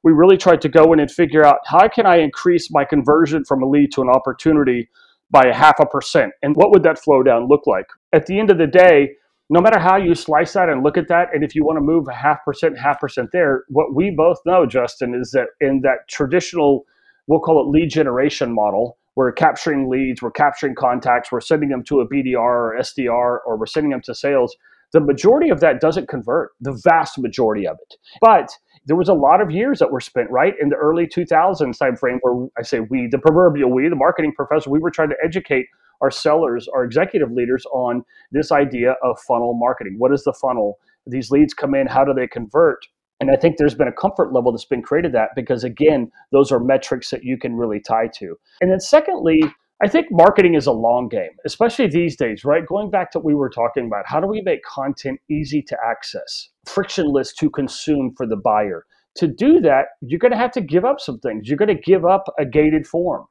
we 0.05 0.12
really 0.12 0.37
tried 0.37 0.61
to 0.61 0.69
go 0.69 0.93
in 0.93 1.00
and 1.00 1.11
figure 1.11 1.43
out 1.43 1.61
how 1.65 1.88
can 1.88 2.05
I 2.05 2.19
increase 2.19 2.71
my 2.71 2.85
conversion 2.85 3.47
from 3.47 3.62
a 3.62 3.67
lead 3.67 3.93
to 3.93 4.03
an 4.03 4.11
opportunity 4.11 4.91
by 5.31 5.45
a 5.45 5.55
half 5.55 5.81
a 5.81 5.87
percent? 5.87 6.35
And 6.43 6.55
what 6.55 6.71
would 6.73 6.83
that 6.83 6.99
flow 6.99 7.23
down 7.23 7.49
look 7.49 7.67
like? 7.67 7.87
At 8.12 8.26
the 8.26 8.38
end 8.38 8.50
of 8.50 8.59
the 8.59 8.67
day, 8.67 9.15
no 9.49 9.61
matter 9.61 9.79
how 9.79 9.97
you 9.97 10.15
slice 10.15 10.55
that 10.55 10.69
and 10.69 10.83
look 10.83 10.97
at 10.97 11.09
that, 11.09 11.29
and 11.33 11.45
if 11.45 11.55
you 11.55 11.65
want 11.65 11.76
to 11.76 11.81
move 11.81 12.09
a 12.09 12.15
half 12.15 12.45
percent, 12.45 12.79
half 12.79 13.00
percent 13.00 13.31
there, 13.33 13.65
what 13.69 13.95
we 13.95 14.11
both 14.11 14.38
know, 14.45 14.67
Justin, 14.67 15.15
is 15.15 15.31
that 15.33 15.49
in 15.61 15.83
that 15.83 16.09
traditional, 16.09 16.85
we'll 17.29 17.41
call 17.41 17.61
it 17.62 17.71
lead 17.71 17.88
generation 17.88 18.53
model, 18.53 18.99
we're 19.15 19.33
capturing 19.33 19.88
leads, 19.88 20.21
we're 20.21 20.33
capturing 20.33 20.75
contacts, 20.75 21.31
we're 21.31 21.41
sending 21.41 21.69
them 21.69 21.85
to 21.85 22.00
a 22.00 22.09
BDR 22.09 22.37
or 22.37 22.76
SDR, 22.79 23.38
or 23.47 23.57
we're 23.57 23.67
sending 23.67 23.91
them 23.91 24.03
to 24.03 24.15
sales. 24.15 24.57
The 24.93 25.00
majority 25.00 25.50
of 25.50 25.61
that 25.61 25.81
doesn't 25.81 26.09
convert, 26.09 26.53
the 26.61 26.79
vast 26.85 27.19
majority 27.19 27.67
of 27.67 27.76
it. 27.81 27.95
But 28.21 28.50
there 28.85 28.97
was 28.97 29.09
a 29.09 29.15
lot 29.15 29.41
of 29.41 29.50
years 29.50 29.79
that 29.79 29.91
were 29.91 30.00
spent 30.00 30.31
right 30.31 30.55
in 30.61 30.69
the 30.69 30.76
early 30.76 31.07
2000s 31.07 31.79
timeframe 31.79 32.19
where 32.21 32.49
I 32.59 32.62
say 32.62 32.81
we, 32.81 33.09
the 33.11 33.19
proverbial 33.19 33.73
we, 33.73 33.88
the 33.88 33.97
marketing 33.97 34.33
professor, 34.37 34.71
we 34.71 34.79
were 34.79 34.91
trying 34.91 35.09
to 35.11 35.17
educate 35.25 35.67
our 36.00 36.11
sellers, 36.11 36.69
our 36.69 36.85
executive 36.85 37.33
leaders 37.33 37.65
on 37.73 38.05
this 38.33 38.53
idea 38.53 38.97
of 39.03 39.19
funnel 39.21 39.55
marketing. 39.55 39.97
What 39.99 40.12
is 40.12 40.25
the 40.25 40.33
funnel? 40.33 40.79
These 41.07 41.31
leads 41.31 41.55
come 41.55 41.75
in, 41.75 41.87
how 41.87 42.05
do 42.05 42.12
they 42.12 42.26
convert? 42.26 42.87
And 43.21 43.31
I 43.31 43.37
think 43.37 43.57
there's 43.57 43.75
been 43.75 43.88
a 43.88 43.93
comfort 43.93 44.33
level 44.33 44.53
that's 44.53 44.65
been 44.65 44.83
created 44.83 45.12
that 45.12 45.31
because 45.35 45.65
again, 45.65 46.11
those 46.33 46.53
are 46.53 46.61
metrics 46.61 47.11
that 47.11 47.25
you 47.25 47.38
can 47.38 47.55
really 47.55 47.81
tie 47.81 48.09
to. 48.19 48.37
And 48.61 48.71
then 48.71 48.81
secondly, 48.81 49.43
I 49.83 49.88
think 49.88 50.07
marketing 50.11 50.55
is 50.55 50.67
a 50.67 50.73
long 50.73 51.09
game, 51.09 51.31
especially 51.45 51.87
these 51.87 52.17
days, 52.17 52.45
right? 52.45 52.67
Going 52.67 52.91
back 52.91 53.11
to 53.12 53.19
what 53.19 53.26
we 53.26 53.35
were 53.35 53.50
talking 53.50 53.87
about, 53.87 54.05
how 54.07 54.21
do 54.21 54.26
we 54.26 54.41
make 54.41 54.62
content 54.65 55.21
easy 55.31 55.61
to 55.62 55.76
access, 55.87 56.49
frictionless 56.65 57.35
to 57.35 57.50
consume 57.50 58.15
for 58.17 58.26
the 58.26 58.37
buyer? 58.37 58.87
To 59.17 59.26
do 59.26 59.61
that, 59.61 59.87
you're 60.00 60.19
going 60.19 60.33
to 60.33 60.38
have 60.38 60.53
to 60.53 60.61
give 60.62 60.85
up 60.85 61.00
some 61.00 61.19
things. 61.19 61.49
You're 61.49 61.59
going 61.59 61.75
to 61.75 61.83
give 61.83 62.05
up 62.05 62.25
a 62.38 62.47
gated 62.47 62.87
form. 62.87 63.26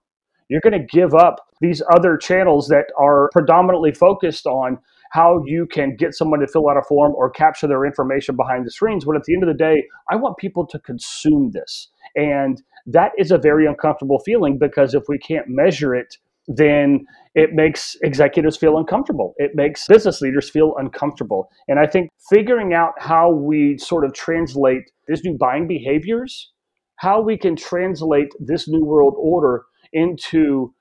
You're 0.49 0.61
going 0.61 0.79
to 0.79 0.85
give 0.85 1.13
up 1.13 1.37
these 1.61 1.81
other 1.93 2.17
channels 2.17 2.67
that 2.67 2.85
are 2.99 3.29
predominantly 3.31 3.93
focused 3.93 4.45
on 4.45 4.77
how 5.11 5.41
you 5.45 5.65
can 5.65 5.95
get 5.95 6.13
someone 6.13 6.39
to 6.41 6.47
fill 6.47 6.69
out 6.69 6.77
a 6.77 6.83
form 6.83 7.13
or 7.15 7.29
capture 7.29 7.67
their 7.67 7.85
information 7.85 8.35
behind 8.35 8.65
the 8.65 8.71
screens. 8.71 9.05
But 9.05 9.15
at 9.15 9.23
the 9.23 9.33
end 9.33 9.43
of 9.43 9.47
the 9.47 9.57
day, 9.57 9.83
I 10.09 10.15
want 10.15 10.37
people 10.37 10.67
to 10.67 10.79
consume 10.79 11.51
this. 11.51 11.89
And 12.15 12.61
that 12.85 13.11
is 13.17 13.31
a 13.31 13.37
very 13.37 13.65
uncomfortable 13.65 14.19
feeling 14.19 14.57
because 14.59 14.93
if 14.93 15.03
we 15.07 15.17
can't 15.17 15.47
measure 15.47 15.95
it, 15.95 16.17
then 16.47 17.05
it 17.33 17.53
makes 17.53 17.95
executives 18.03 18.57
feel 18.57 18.77
uncomfortable. 18.77 19.33
It 19.37 19.51
makes 19.55 19.87
business 19.87 20.21
leaders 20.21 20.49
feel 20.49 20.75
uncomfortable. 20.77 21.49
And 21.67 21.79
I 21.79 21.87
think 21.87 22.11
figuring 22.29 22.73
out 22.73 22.91
how 22.99 23.31
we 23.31 23.77
sort 23.77 24.05
of 24.05 24.13
translate 24.13 24.91
these 25.07 25.23
new 25.23 25.37
buying 25.39 25.67
behaviors, 25.67 26.51
how 26.97 27.21
we 27.21 27.37
can 27.37 27.55
translate 27.55 28.29
this 28.39 28.67
new 28.67 28.85
world 28.85 29.15
order 29.17 29.63
into 29.95 30.73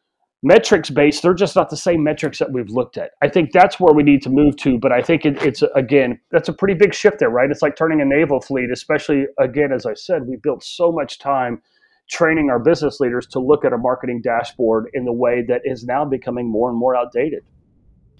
metrics 0.42 0.90
based 0.90 1.22
they're 1.22 1.32
just 1.32 1.56
not 1.56 1.70
the 1.70 1.76
same 1.76 2.04
metrics 2.04 2.38
that 2.38 2.52
we've 2.52 2.68
looked 2.68 2.98
at. 2.98 3.12
I 3.22 3.28
think 3.28 3.52
that's 3.52 3.80
where 3.80 3.94
we 3.94 4.02
need 4.02 4.20
to 4.22 4.30
move 4.30 4.56
to 4.58 4.78
but 4.78 4.92
i 4.92 5.00
think 5.00 5.24
it, 5.24 5.42
it's 5.42 5.62
again 5.74 6.20
that's 6.30 6.50
a 6.50 6.52
pretty 6.52 6.74
big 6.74 6.92
shift 6.92 7.18
there 7.18 7.30
right? 7.30 7.50
It's 7.50 7.62
like 7.62 7.76
turning 7.76 8.02
a 8.02 8.04
naval 8.04 8.40
fleet 8.40 8.70
especially 8.70 9.24
again 9.38 9.72
as 9.72 9.86
i 9.86 9.94
said 9.94 10.26
we 10.26 10.36
built 10.36 10.62
so 10.62 10.92
much 10.92 11.18
time 11.18 11.62
training 12.08 12.50
our 12.50 12.58
business 12.58 13.00
leaders 13.00 13.26
to 13.26 13.38
look 13.40 13.64
at 13.64 13.72
a 13.72 13.78
marketing 13.78 14.20
dashboard 14.22 14.90
in 14.92 15.04
the 15.04 15.12
way 15.12 15.42
that 15.48 15.62
is 15.64 15.84
now 15.84 16.04
becoming 16.04 16.50
more 16.50 16.68
and 16.68 16.78
more 16.78 16.94
outdated. 16.94 17.42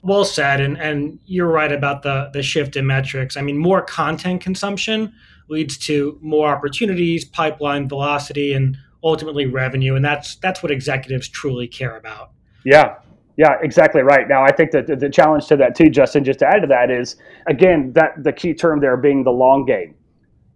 Well 0.02 0.24
said 0.24 0.60
and 0.60 0.78
and 0.78 1.18
you're 1.24 1.50
right 1.50 1.72
about 1.72 2.02
the 2.02 2.30
the 2.32 2.42
shift 2.42 2.76
in 2.76 2.86
metrics. 2.86 3.36
I 3.36 3.42
mean 3.42 3.58
more 3.58 3.82
content 3.82 4.40
consumption 4.40 5.12
leads 5.48 5.76
to 5.76 6.18
more 6.22 6.48
opportunities 6.48 7.24
pipeline 7.24 7.88
velocity 7.88 8.54
and 8.54 8.76
ultimately 9.04 9.46
revenue, 9.46 9.94
and 9.94 10.04
that's 10.04 10.36
that's 10.36 10.62
what 10.62 10.72
executives 10.72 11.28
truly 11.28 11.68
care 11.68 11.96
about. 11.96 12.30
Yeah, 12.64 12.96
yeah, 13.36 13.56
exactly 13.62 14.02
right. 14.02 14.28
Now, 14.28 14.42
I 14.44 14.52
think 14.52 14.70
that 14.72 14.86
the, 14.86 15.10
challenge 15.10 15.46
to 15.48 15.56
that 15.56 15.74
too, 15.74 15.90
Justin, 15.90 16.24
just 16.24 16.38
to 16.40 16.46
add 16.46 16.60
to 16.60 16.66
that 16.68 16.90
is 16.90 17.16
again 17.46 17.92
that 17.94 18.22
the 18.22 18.32
key 18.32 18.54
term 18.54 18.80
there 18.80 18.96
being 18.96 19.24
the 19.24 19.32
long 19.32 19.64
game. 19.64 19.94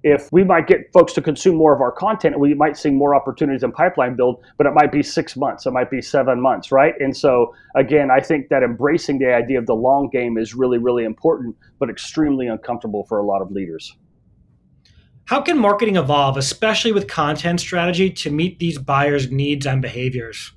If 0.04 0.30
we 0.30 0.44
might 0.44 0.68
get 0.68 0.92
folks 0.92 1.12
to 1.14 1.20
consume 1.20 1.56
more 1.56 1.74
of 1.74 1.80
our 1.80 1.90
content, 1.90 2.38
we 2.38 2.54
might 2.54 2.76
see 2.76 2.88
more 2.88 3.16
opportunities 3.16 3.64
in 3.64 3.72
pipeline 3.72 4.14
build, 4.14 4.40
but 4.56 4.64
it 4.64 4.72
might 4.72 4.92
be 4.92 5.02
six 5.02 5.36
months, 5.36 5.66
it 5.66 5.72
might 5.72 5.90
be 5.90 6.00
seven 6.00 6.40
months, 6.40 6.70
right? 6.70 6.94
And 7.00 7.14
so, 7.14 7.52
again, 7.74 8.08
I 8.08 8.20
think 8.20 8.48
that 8.50 8.62
embracing 8.62 9.18
the 9.18 9.34
idea 9.34 9.58
of 9.58 9.66
the 9.66 9.74
long 9.74 10.08
game 10.08 10.38
is 10.38 10.54
really, 10.54 10.78
really 10.78 11.02
important, 11.02 11.56
but 11.80 11.90
extremely 11.90 12.46
uncomfortable 12.46 13.06
for 13.08 13.18
a 13.18 13.26
lot 13.26 13.42
of 13.42 13.50
leaders. 13.50 13.96
How 15.28 15.42
can 15.42 15.58
marketing 15.58 15.96
evolve, 15.96 16.38
especially 16.38 16.90
with 16.90 17.06
content 17.06 17.60
strategy, 17.60 18.08
to 18.08 18.30
meet 18.30 18.58
these 18.58 18.78
buyers' 18.78 19.30
needs 19.30 19.66
and 19.66 19.82
behaviors? 19.82 20.54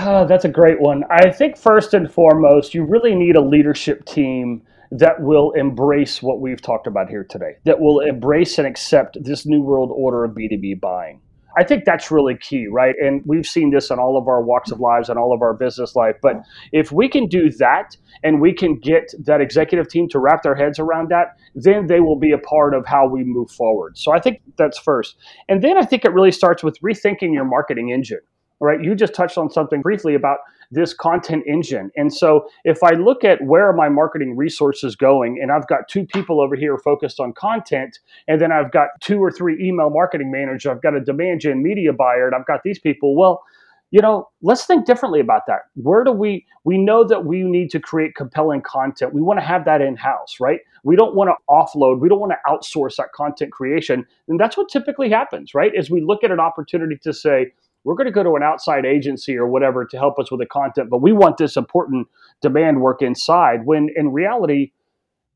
Oh, 0.00 0.26
that's 0.26 0.44
a 0.44 0.48
great 0.48 0.80
one. 0.80 1.04
I 1.08 1.30
think 1.30 1.56
first 1.56 1.94
and 1.94 2.12
foremost, 2.12 2.74
you 2.74 2.84
really 2.84 3.14
need 3.14 3.36
a 3.36 3.40
leadership 3.40 4.04
team 4.04 4.62
that 4.90 5.20
will 5.20 5.52
embrace 5.52 6.20
what 6.20 6.40
we've 6.40 6.60
talked 6.60 6.88
about 6.88 7.08
here 7.08 7.22
today, 7.22 7.58
that 7.62 7.78
will 7.78 8.00
embrace 8.00 8.58
and 8.58 8.66
accept 8.66 9.18
this 9.22 9.46
new 9.46 9.62
world 9.62 9.92
order 9.94 10.24
of 10.24 10.32
B2B 10.32 10.80
buying. 10.80 11.20
I 11.56 11.64
think 11.64 11.84
that's 11.84 12.10
really 12.10 12.36
key, 12.36 12.66
right? 12.66 12.94
And 13.00 13.22
we've 13.24 13.46
seen 13.46 13.70
this 13.70 13.90
in 13.90 13.98
all 13.98 14.18
of 14.18 14.28
our 14.28 14.42
walks 14.42 14.70
of 14.70 14.80
lives 14.80 15.08
and 15.08 15.18
all 15.18 15.32
of 15.32 15.40
our 15.40 15.54
business 15.54 15.96
life. 15.96 16.16
But 16.20 16.36
if 16.72 16.92
we 16.92 17.08
can 17.08 17.26
do 17.26 17.50
that 17.52 17.96
and 18.22 18.40
we 18.40 18.52
can 18.52 18.78
get 18.78 19.12
that 19.24 19.40
executive 19.40 19.88
team 19.88 20.08
to 20.10 20.18
wrap 20.18 20.42
their 20.42 20.54
heads 20.54 20.78
around 20.78 21.08
that, 21.10 21.36
then 21.54 21.86
they 21.86 22.00
will 22.00 22.18
be 22.18 22.32
a 22.32 22.38
part 22.38 22.74
of 22.74 22.84
how 22.86 23.08
we 23.08 23.24
move 23.24 23.50
forward. 23.50 23.96
So 23.96 24.12
I 24.12 24.20
think 24.20 24.42
that's 24.58 24.78
first. 24.78 25.16
And 25.48 25.62
then 25.62 25.78
I 25.78 25.82
think 25.82 26.04
it 26.04 26.12
really 26.12 26.32
starts 26.32 26.62
with 26.62 26.78
rethinking 26.80 27.32
your 27.32 27.44
marketing 27.44 27.90
engine, 27.90 28.20
right? 28.60 28.82
You 28.82 28.94
just 28.94 29.14
touched 29.14 29.38
on 29.38 29.50
something 29.50 29.80
briefly 29.80 30.14
about 30.14 30.38
this 30.70 30.92
content 30.94 31.44
engine. 31.46 31.90
And 31.96 32.12
so 32.12 32.48
if 32.64 32.82
I 32.82 32.92
look 32.92 33.24
at 33.24 33.42
where 33.42 33.72
my 33.72 33.88
marketing 33.88 34.36
resources 34.36 34.96
going, 34.96 35.38
and 35.40 35.52
I've 35.52 35.66
got 35.66 35.88
two 35.88 36.06
people 36.06 36.40
over 36.40 36.56
here 36.56 36.78
focused 36.78 37.20
on 37.20 37.32
content, 37.32 37.98
and 38.28 38.40
then 38.40 38.52
I've 38.52 38.72
got 38.72 38.88
two 39.00 39.22
or 39.22 39.30
three 39.30 39.56
email 39.60 39.90
marketing 39.90 40.30
managers, 40.30 40.66
I've 40.66 40.82
got 40.82 40.94
a 40.94 41.00
demand 41.00 41.40
gen 41.40 41.62
media 41.62 41.92
buyer, 41.92 42.26
and 42.26 42.34
I've 42.34 42.46
got 42.46 42.62
these 42.64 42.78
people. 42.78 43.16
Well, 43.16 43.42
you 43.92 44.00
know, 44.00 44.28
let's 44.42 44.66
think 44.66 44.84
differently 44.84 45.20
about 45.20 45.42
that. 45.46 45.60
Where 45.74 46.02
do 46.02 46.10
we 46.10 46.44
we 46.64 46.76
know 46.76 47.04
that 47.04 47.24
we 47.24 47.44
need 47.44 47.70
to 47.70 47.78
create 47.78 48.16
compelling 48.16 48.60
content. 48.60 49.14
We 49.14 49.22
want 49.22 49.38
to 49.38 49.46
have 49.46 49.64
that 49.66 49.80
in-house, 49.80 50.40
right? 50.40 50.58
We 50.82 50.96
don't 50.96 51.14
want 51.14 51.30
to 51.30 51.36
offload, 51.48 52.00
we 52.00 52.08
don't 52.08 52.18
want 52.18 52.32
to 52.32 52.50
outsource 52.50 52.96
that 52.96 53.12
content 53.14 53.52
creation. 53.52 54.04
And 54.26 54.40
that's 54.40 54.56
what 54.56 54.68
typically 54.68 55.08
happens, 55.08 55.54
right? 55.54 55.72
As 55.78 55.90
we 55.90 56.00
look 56.00 56.24
at 56.24 56.32
an 56.32 56.40
opportunity 56.40 56.98
to 57.04 57.12
say, 57.12 57.52
we're 57.86 57.94
going 57.94 58.06
to 58.06 58.12
go 58.12 58.24
to 58.24 58.34
an 58.34 58.42
outside 58.42 58.84
agency 58.84 59.36
or 59.36 59.46
whatever 59.46 59.84
to 59.84 59.96
help 59.96 60.18
us 60.18 60.30
with 60.30 60.40
the 60.40 60.46
content, 60.46 60.90
but 60.90 61.00
we 61.00 61.12
want 61.12 61.36
this 61.36 61.56
important 61.56 62.08
demand 62.42 62.80
work 62.80 63.00
inside. 63.00 63.60
When 63.64 63.88
in 63.94 64.12
reality, 64.12 64.72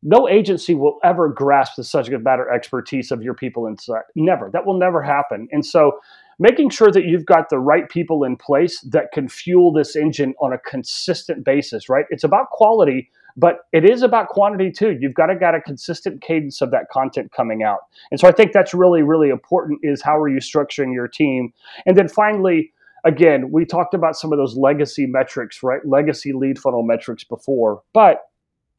no 0.03 0.29
agency 0.29 0.75
will 0.75 0.99
ever 1.05 1.29
grasp 1.29 1.77
the 1.77 1.85
subject 1.85 2.25
matter 2.25 2.51
expertise 2.51 3.13
of 3.13 3.23
your 3.23 3.35
people 3.35 3.69
inside. 3.69 4.03
Never. 4.17 4.51
That 4.53 4.67
will 4.67 4.79
never 4.79 5.01
happen. 5.01 5.47
And 5.53 5.65
so, 5.65 6.01
making 6.41 6.71
sure 6.71 6.91
that 6.91 7.05
you've 7.05 7.27
got 7.27 7.51
the 7.51 7.59
right 7.59 7.89
people 7.89 8.25
in 8.25 8.37
place 8.37 8.81
that 8.81 9.13
can 9.13 9.29
fuel 9.29 9.73
this 9.73 9.95
engine 9.95 10.35
on 10.41 10.53
a 10.53 10.59
consistent 10.59 11.45
basis, 11.45 11.89
right? 11.89 12.07
It's 12.11 12.25
about 12.25 12.51
quality, 12.51 13.11
but 13.37 13.61
it 13.73 13.89
is 13.89 14.03
about 14.03 14.29
quantity 14.29 14.71
too. 14.71 14.97
You've 15.01 15.15
got 15.15 15.27
to 15.27 15.37
got 15.37 15.55
a 15.55 15.61
consistent 15.61 16.23
cadence 16.23 16.61
of 16.61 16.71
that 16.71 16.89
content 16.91 17.33
coming 17.33 17.63
out. 17.63 17.81
And 18.11 18.21
so 18.21 18.29
I 18.29 18.33
think 18.33 18.53
that's 18.53 18.75
really, 18.75 19.03
really 19.03 19.31
important 19.31 19.81
is 19.83 20.03
how 20.03 20.19
are 20.19 20.29
you 20.29 20.39
structuring 20.39 20.93
your 20.93 21.09
team? 21.09 21.53
And 21.87 21.97
then 21.97 22.09
finally, 22.09 22.73
again, 23.05 23.51
we 23.51 23.65
talked 23.65 23.95
about 23.95 24.17
some 24.17 24.33
of 24.33 24.39
those 24.39 24.57
legacy 24.57 25.07
metrics, 25.07 25.63
right? 25.63 25.81
Legacy 25.85 26.33
lead 26.33 26.59
funnel 26.59 26.83
metrics 26.83 27.25
before, 27.25 27.83
but 27.93 28.27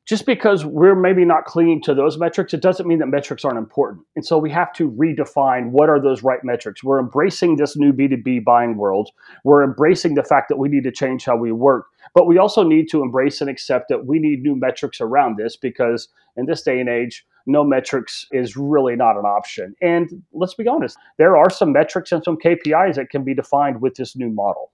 just 0.07 0.25
because 0.25 0.65
we're 0.65 0.95
maybe 0.95 1.23
not 1.23 1.45
clinging 1.45 1.81
to 1.83 1.93
those 1.93 2.17
metrics, 2.17 2.53
it 2.53 2.61
doesn't 2.61 2.87
mean 2.87 2.99
that 2.99 3.07
metrics 3.07 3.45
aren't 3.45 3.59
important. 3.59 4.03
And 4.15 4.25
so 4.25 4.37
we 4.37 4.49
have 4.49 4.73
to 4.73 4.89
redefine 4.91 5.69
what 5.69 5.89
are 5.89 6.01
those 6.01 6.23
right 6.23 6.43
metrics. 6.43 6.83
We're 6.83 6.99
embracing 6.99 7.57
this 7.57 7.77
new 7.77 7.93
B2B 7.93 8.43
buying 8.43 8.77
world. 8.77 9.11
We're 9.43 9.63
embracing 9.63 10.15
the 10.15 10.23
fact 10.23 10.49
that 10.49 10.57
we 10.57 10.69
need 10.69 10.83
to 10.85 10.91
change 10.91 11.25
how 11.25 11.37
we 11.37 11.51
work. 11.51 11.85
But 12.13 12.27
we 12.27 12.37
also 12.37 12.63
need 12.63 12.89
to 12.89 13.01
embrace 13.01 13.41
and 13.41 13.49
accept 13.49 13.87
that 13.89 14.05
we 14.05 14.19
need 14.19 14.41
new 14.41 14.55
metrics 14.55 14.99
around 14.99 15.37
this 15.37 15.55
because 15.55 16.09
in 16.35 16.45
this 16.45 16.61
day 16.61 16.79
and 16.79 16.89
age, 16.89 17.25
no 17.45 17.63
metrics 17.63 18.25
is 18.31 18.55
really 18.55 18.95
not 18.95 19.17
an 19.17 19.25
option. 19.25 19.75
And 19.81 20.23
let's 20.33 20.53
be 20.53 20.67
honest, 20.67 20.97
there 21.17 21.37
are 21.37 21.49
some 21.49 21.71
metrics 21.71 22.11
and 22.11 22.23
some 22.23 22.37
KPIs 22.37 22.95
that 22.95 23.09
can 23.09 23.23
be 23.23 23.33
defined 23.33 23.81
with 23.81 23.95
this 23.95 24.15
new 24.15 24.29
model. 24.29 24.71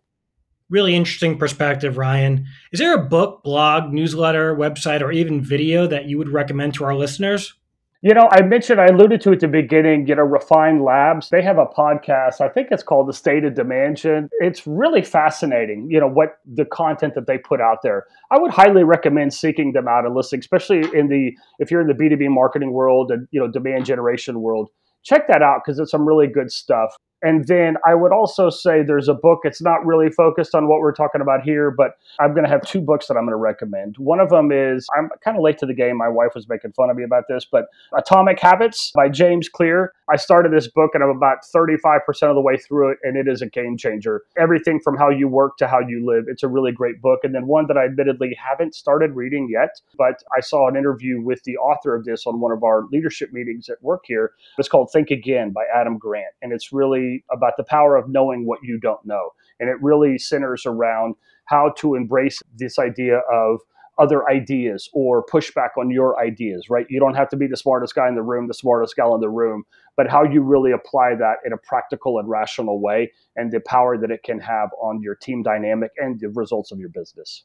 Really 0.70 0.96
interesting 0.96 1.38
perspective, 1.38 1.98
Ryan. 1.98 2.46
Is 2.74 2.80
there 2.80 2.94
a 2.94 3.04
book, 3.04 3.42
blog, 3.44 3.94
newsletter, 3.94 4.54
website, 4.54 5.02
or 5.02 5.14
even 5.14 5.42
video 5.42 5.88
that 5.88 6.06
you 6.06 6.18
would 6.18 6.28
recommend 6.28 6.74
to 6.74 6.84
our 6.84 6.96
listeners? 6.96 7.54
You 8.04 8.14
know, 8.14 8.30
I 8.32 8.44
mentioned, 8.44 8.80
I 8.80 8.86
alluded 8.86 9.22
to 9.22 9.32
at 9.32 9.40
the 9.40 9.48
beginning, 9.48 10.08
you 10.08 10.16
know, 10.16 10.22
Refine 10.22 10.84
Labs, 10.84 11.30
they 11.30 11.42
have 11.42 11.58
a 11.58 11.66
podcast. 11.66 12.42
I 12.42 12.48
think 12.48 12.68
it's 12.70 12.84
called 12.84 13.10
The 13.10 13.14
State 13.14 13.44
of 13.44 13.56
Gen. 13.56 14.30
It's 14.40 14.68
really 14.68 15.02
fascinating, 15.02 15.88
you 15.90 16.00
know, 16.00 16.08
what 16.08 16.38
the 16.46 16.66
content 16.66 17.16
that 17.16 17.26
they 17.26 17.40
put 17.40 17.60
out 17.60 17.80
there. 17.82 18.06
I 18.30 18.38
would 18.40 18.52
highly 18.52 18.84
recommend 18.84 19.34
seeking 19.34 19.74
them 19.74 19.88
out 19.88 20.06
and 20.06 20.14
listening, 20.16 20.42
especially 20.42 20.84
in 20.94 21.08
the, 21.08 21.36
if 21.58 21.72
you're 21.72 21.82
in 21.82 21.88
the 21.88 21.96
B2B 21.96 22.30
marketing 22.30 22.72
world 22.72 23.10
and, 23.10 23.28
you 23.32 23.40
know, 23.40 23.48
demand 23.48 23.86
generation 23.86 24.42
world 24.42 24.70
check 25.08 25.28
that 25.28 25.42
out 25.42 25.62
because 25.64 25.80
it's 25.80 25.92
some 25.92 26.06
really 26.06 26.28
good 26.28 26.52
stuff. 26.52 26.96
And 27.22 27.48
then 27.48 27.78
I 27.86 27.96
would 27.96 28.12
also 28.12 28.50
say 28.50 28.84
there's 28.84 29.08
a 29.08 29.14
book. 29.14 29.40
It's 29.44 29.62
not 29.62 29.86
really 29.86 30.10
focused 30.10 30.54
on 30.54 30.68
what 30.68 30.80
we're 30.80 30.94
talking 30.94 31.22
about 31.22 31.42
here, 31.42 31.72
but 31.72 31.98
I'm 32.20 32.34
going 32.34 32.44
to 32.44 32.50
have 32.50 32.62
two 32.62 32.82
books 32.82 33.08
that 33.08 33.16
I'm 33.16 33.24
going 33.24 33.32
to 33.32 33.38
recommend. 33.38 33.98
One 33.98 34.20
of 34.20 34.30
them 34.30 34.52
is 34.52 34.88
I'm 34.96 35.10
kind 35.24 35.36
of 35.36 35.44
late 35.44 35.58
to 35.60 35.66
the 35.66 35.74
game. 35.74 35.98
My 35.98 36.10
wife 36.10 36.32
was 36.36 36.48
making 36.48 36.74
fun 36.74 36.90
of 36.90 36.98
me 36.98 37.04
about 37.04 37.24
this, 37.28 37.46
but 37.46 37.66
Atomic 37.98 38.40
Habits 38.40 38.92
by 38.94 39.10
James 39.10 39.50
Clear. 39.50 39.94
I 40.10 40.16
started 40.16 40.54
this 40.54 40.68
book 40.68 40.92
and 40.94 41.04
I'm 41.04 41.10
about 41.10 41.40
35% 41.54 42.00
of 42.24 42.36
the 42.36 42.42
way 42.42 42.58
through 42.58 42.92
it, 42.92 42.98
and 43.04 43.18
it 43.18 43.28
is 43.28 43.42
a 43.42 43.48
game 43.48 43.78
changer. 43.78 44.22
Everything 44.38 44.80
from 44.84 44.96
how 44.96 45.10
you 45.10 45.28
work 45.28 45.58
to 45.58 45.68
how 45.68 45.80
you 45.80 46.06
live. 46.06 46.26
It's 46.28 46.44
a 46.44 46.48
really 46.48 46.72
great 46.72 47.02
book. 47.02 47.22
And 47.24 47.34
then 47.34 47.48
one 47.48 47.66
that 47.68 47.78
I 47.78 47.86
admittedly 47.86 48.38
haven't 48.42 48.76
started 48.76 49.16
reading 49.16 49.48
yet, 49.52 49.82
but 49.98 50.24
I 50.36 50.42
saw 50.42 50.68
an 50.68 50.76
interview 50.76 51.22
with 51.22 51.44
the 51.44 51.58
author 51.58 51.96
of 51.96 52.06
this 52.06 52.28
on 52.28 52.40
one 52.40 52.52
of 52.52 52.64
our 52.64 52.86
leadership 52.92 53.34
meetings 53.34 53.70
at 53.70 53.82
work 53.82 54.04
here. 54.06 54.32
It's 54.58 54.70
called 54.70 54.92
Think 54.92 55.10
Again 55.10 55.52
by 55.52 55.64
Adam 55.74 55.98
Grant. 55.98 56.34
And 56.42 56.54
it's 56.54 56.72
really 56.72 57.07
about 57.32 57.54
the 57.58 57.64
power 57.64 57.96
of 57.96 58.10
knowing 58.10 58.46
what 58.46 58.60
you 58.64 58.80
don't 58.80 59.06
know. 59.06 59.32
And 59.60 59.70
it 59.70 59.78
really 59.82 60.18
centers 60.18 60.66
around 60.66 61.16
how 61.46 61.74
to 61.78 61.96
embrace 61.96 62.42
this 62.56 62.78
idea 62.78 63.20
of 63.32 63.60
other 64.00 64.30
ideas 64.30 64.90
or 64.94 65.26
pushback 65.26 65.70
on 65.78 65.90
your 65.90 66.20
ideas, 66.20 66.70
right? 66.70 66.86
You 66.90 67.00
don't 67.00 67.16
have 67.16 67.30
to 67.30 67.36
be 67.36 67.48
the 67.48 67.58
smartest 67.58 67.96
guy 67.96 68.08
in 68.08 68.16
the 68.16 68.22
room, 68.22 68.48
the 68.48 68.54
smartest 68.54 68.96
gal 68.96 69.16
in 69.16 69.22
the 69.22 69.30
room, 69.30 69.64
but 69.96 70.10
how 70.10 70.24
you 70.24 70.42
really 70.42 70.72
apply 70.72 71.16
that 71.16 71.38
in 71.46 71.54
a 71.54 71.58
practical 71.58 72.20
and 72.20 72.30
rational 72.30 72.80
way 72.80 73.12
and 73.36 73.52
the 73.52 73.60
power 73.60 73.98
that 73.98 74.12
it 74.12 74.24
can 74.24 74.40
have 74.40 74.70
on 74.82 75.02
your 75.02 75.16
team 75.16 75.42
dynamic 75.42 75.92
and 75.98 76.20
the 76.20 76.30
results 76.30 76.72
of 76.72 76.80
your 76.80 76.90
business. 76.90 77.44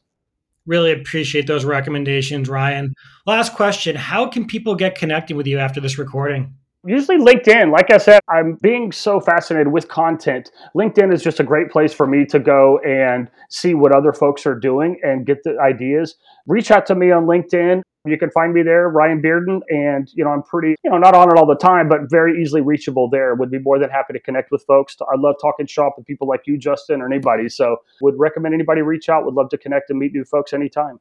Really 0.67 0.93
appreciate 0.93 1.47
those 1.47 1.65
recommendations, 1.65 2.49
Ryan. 2.49 2.93
Last 3.27 3.55
question 3.55 3.97
How 3.97 4.29
can 4.29 4.47
people 4.47 4.75
get 4.75 4.95
connected 4.95 5.37
with 5.37 5.47
you 5.47 5.59
after 5.59 5.81
this 5.81 5.99
recording? 5.99 6.55
Usually 6.85 7.17
LinkedIn. 7.19 7.71
Like 7.71 7.93
I 7.93 7.99
said, 7.99 8.21
I'm 8.29 8.59
being 8.61 8.91
so 8.91 9.21
fascinated 9.21 9.73
with 9.73 9.87
content. 9.87 10.51
LinkedIn 10.77 11.15
is 11.15 11.23
just 11.23 11.39
a 11.39 11.45
great 11.45 11.71
place 11.71 11.93
for 11.93 12.09
me 12.09 12.25
to 12.27 12.41
go 12.41 12.79
and 12.79 13.31
see 13.51 13.75
what 13.75 13.95
other 13.95 14.13
folks 14.13 14.47
are 14.47 14.59
doing 14.59 14.99
and 15.05 15.25
get 15.25 15.45
the 15.45 15.57
ideas. 15.61 16.17
Reach 16.49 16.73
out 16.73 16.85
to 16.87 16.97
me 16.97 17.13
on 17.13 17.27
LinkedIn. 17.27 17.83
You 18.05 18.19
can 18.19 18.33
find 18.33 18.53
me 18.53 18.65
there, 18.65 18.89
Ryan 18.89 19.23
Bearden, 19.23 19.61
and 19.69 20.11
you 20.13 20.25
know 20.25 20.31
I'm 20.31 20.43
pretty, 20.43 20.75
you 20.83 20.91
know, 20.91 20.99
not 20.99 21.15
on 21.15 21.31
it 21.31 21.39
all 21.39 21.47
the 21.47 21.55
time, 21.55 21.89
but 21.89 22.11
very 22.11 22.43
easily 22.43 22.61
reachable 22.61 23.09
there. 23.09 23.37
Would 23.37 23.53
be 23.53 23.61
more 23.61 23.79
than 23.79 23.91
happy 23.91 24.13
to 24.15 24.19
connect 24.19 24.51
with 24.51 24.65
folks. 24.67 24.97
I 25.01 25.17
love 25.17 25.37
talking 25.41 25.67
shop 25.67 25.95
with 25.97 26.05
people 26.05 26.27
like 26.27 26.41
you, 26.47 26.59
Justin, 26.59 27.01
or 27.01 27.07
anybody. 27.07 27.49
So 27.49 27.77
would 28.01 28.19
recommend 28.19 28.55
anybody 28.55 28.83
reach 28.83 29.09
out. 29.09 29.25
Would 29.25 29.35
love 29.35 29.51
to 29.51 29.59
connect 29.59 29.91
and 29.91 30.01
meet 30.01 30.13
new 30.13 30.25
folks 30.25 30.53
anytime. 30.53 30.99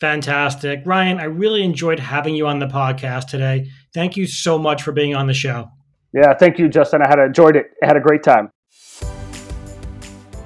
Fantastic. 0.00 0.82
Ryan, 0.84 1.18
I 1.18 1.24
really 1.24 1.62
enjoyed 1.62 2.00
having 2.00 2.34
you 2.34 2.46
on 2.46 2.58
the 2.58 2.66
podcast 2.66 3.28
today. 3.28 3.68
Thank 3.94 4.16
you 4.16 4.26
so 4.26 4.58
much 4.58 4.82
for 4.82 4.92
being 4.92 5.14
on 5.14 5.26
the 5.26 5.34
show. 5.34 5.70
Yeah, 6.12 6.34
thank 6.34 6.58
you, 6.58 6.68
Justin. 6.68 7.02
I 7.02 7.08
had 7.08 7.18
enjoyed 7.18 7.56
it. 7.56 7.66
I 7.82 7.86
had 7.86 7.96
a 7.96 8.00
great 8.00 8.22
time. 8.22 8.50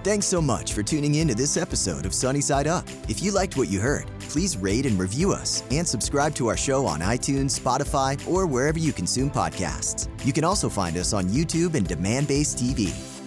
Thanks 0.04 0.26
so 0.26 0.40
much 0.40 0.72
for 0.72 0.82
tuning 0.82 1.16
in 1.16 1.28
to 1.28 1.34
this 1.34 1.56
episode 1.56 2.06
of 2.06 2.14
Sunny 2.14 2.40
Side 2.40 2.66
Up. 2.66 2.88
If 3.08 3.22
you 3.22 3.32
liked 3.32 3.56
what 3.56 3.68
you 3.68 3.80
heard, 3.80 4.06
please 4.20 4.56
rate 4.56 4.86
and 4.86 4.98
review 4.98 5.32
us 5.32 5.62
and 5.70 5.86
subscribe 5.86 6.34
to 6.36 6.46
our 6.46 6.56
show 6.56 6.86
on 6.86 7.00
iTunes, 7.00 7.58
Spotify, 7.58 8.16
or 8.26 8.46
wherever 8.46 8.78
you 8.78 8.92
consume 8.92 9.30
podcasts. 9.30 10.08
You 10.24 10.32
can 10.32 10.44
also 10.44 10.68
find 10.68 10.96
us 10.96 11.12
on 11.12 11.24
YouTube 11.24 11.74
and 11.74 11.86
Demandbase 11.86 12.54
TV. 12.56 13.17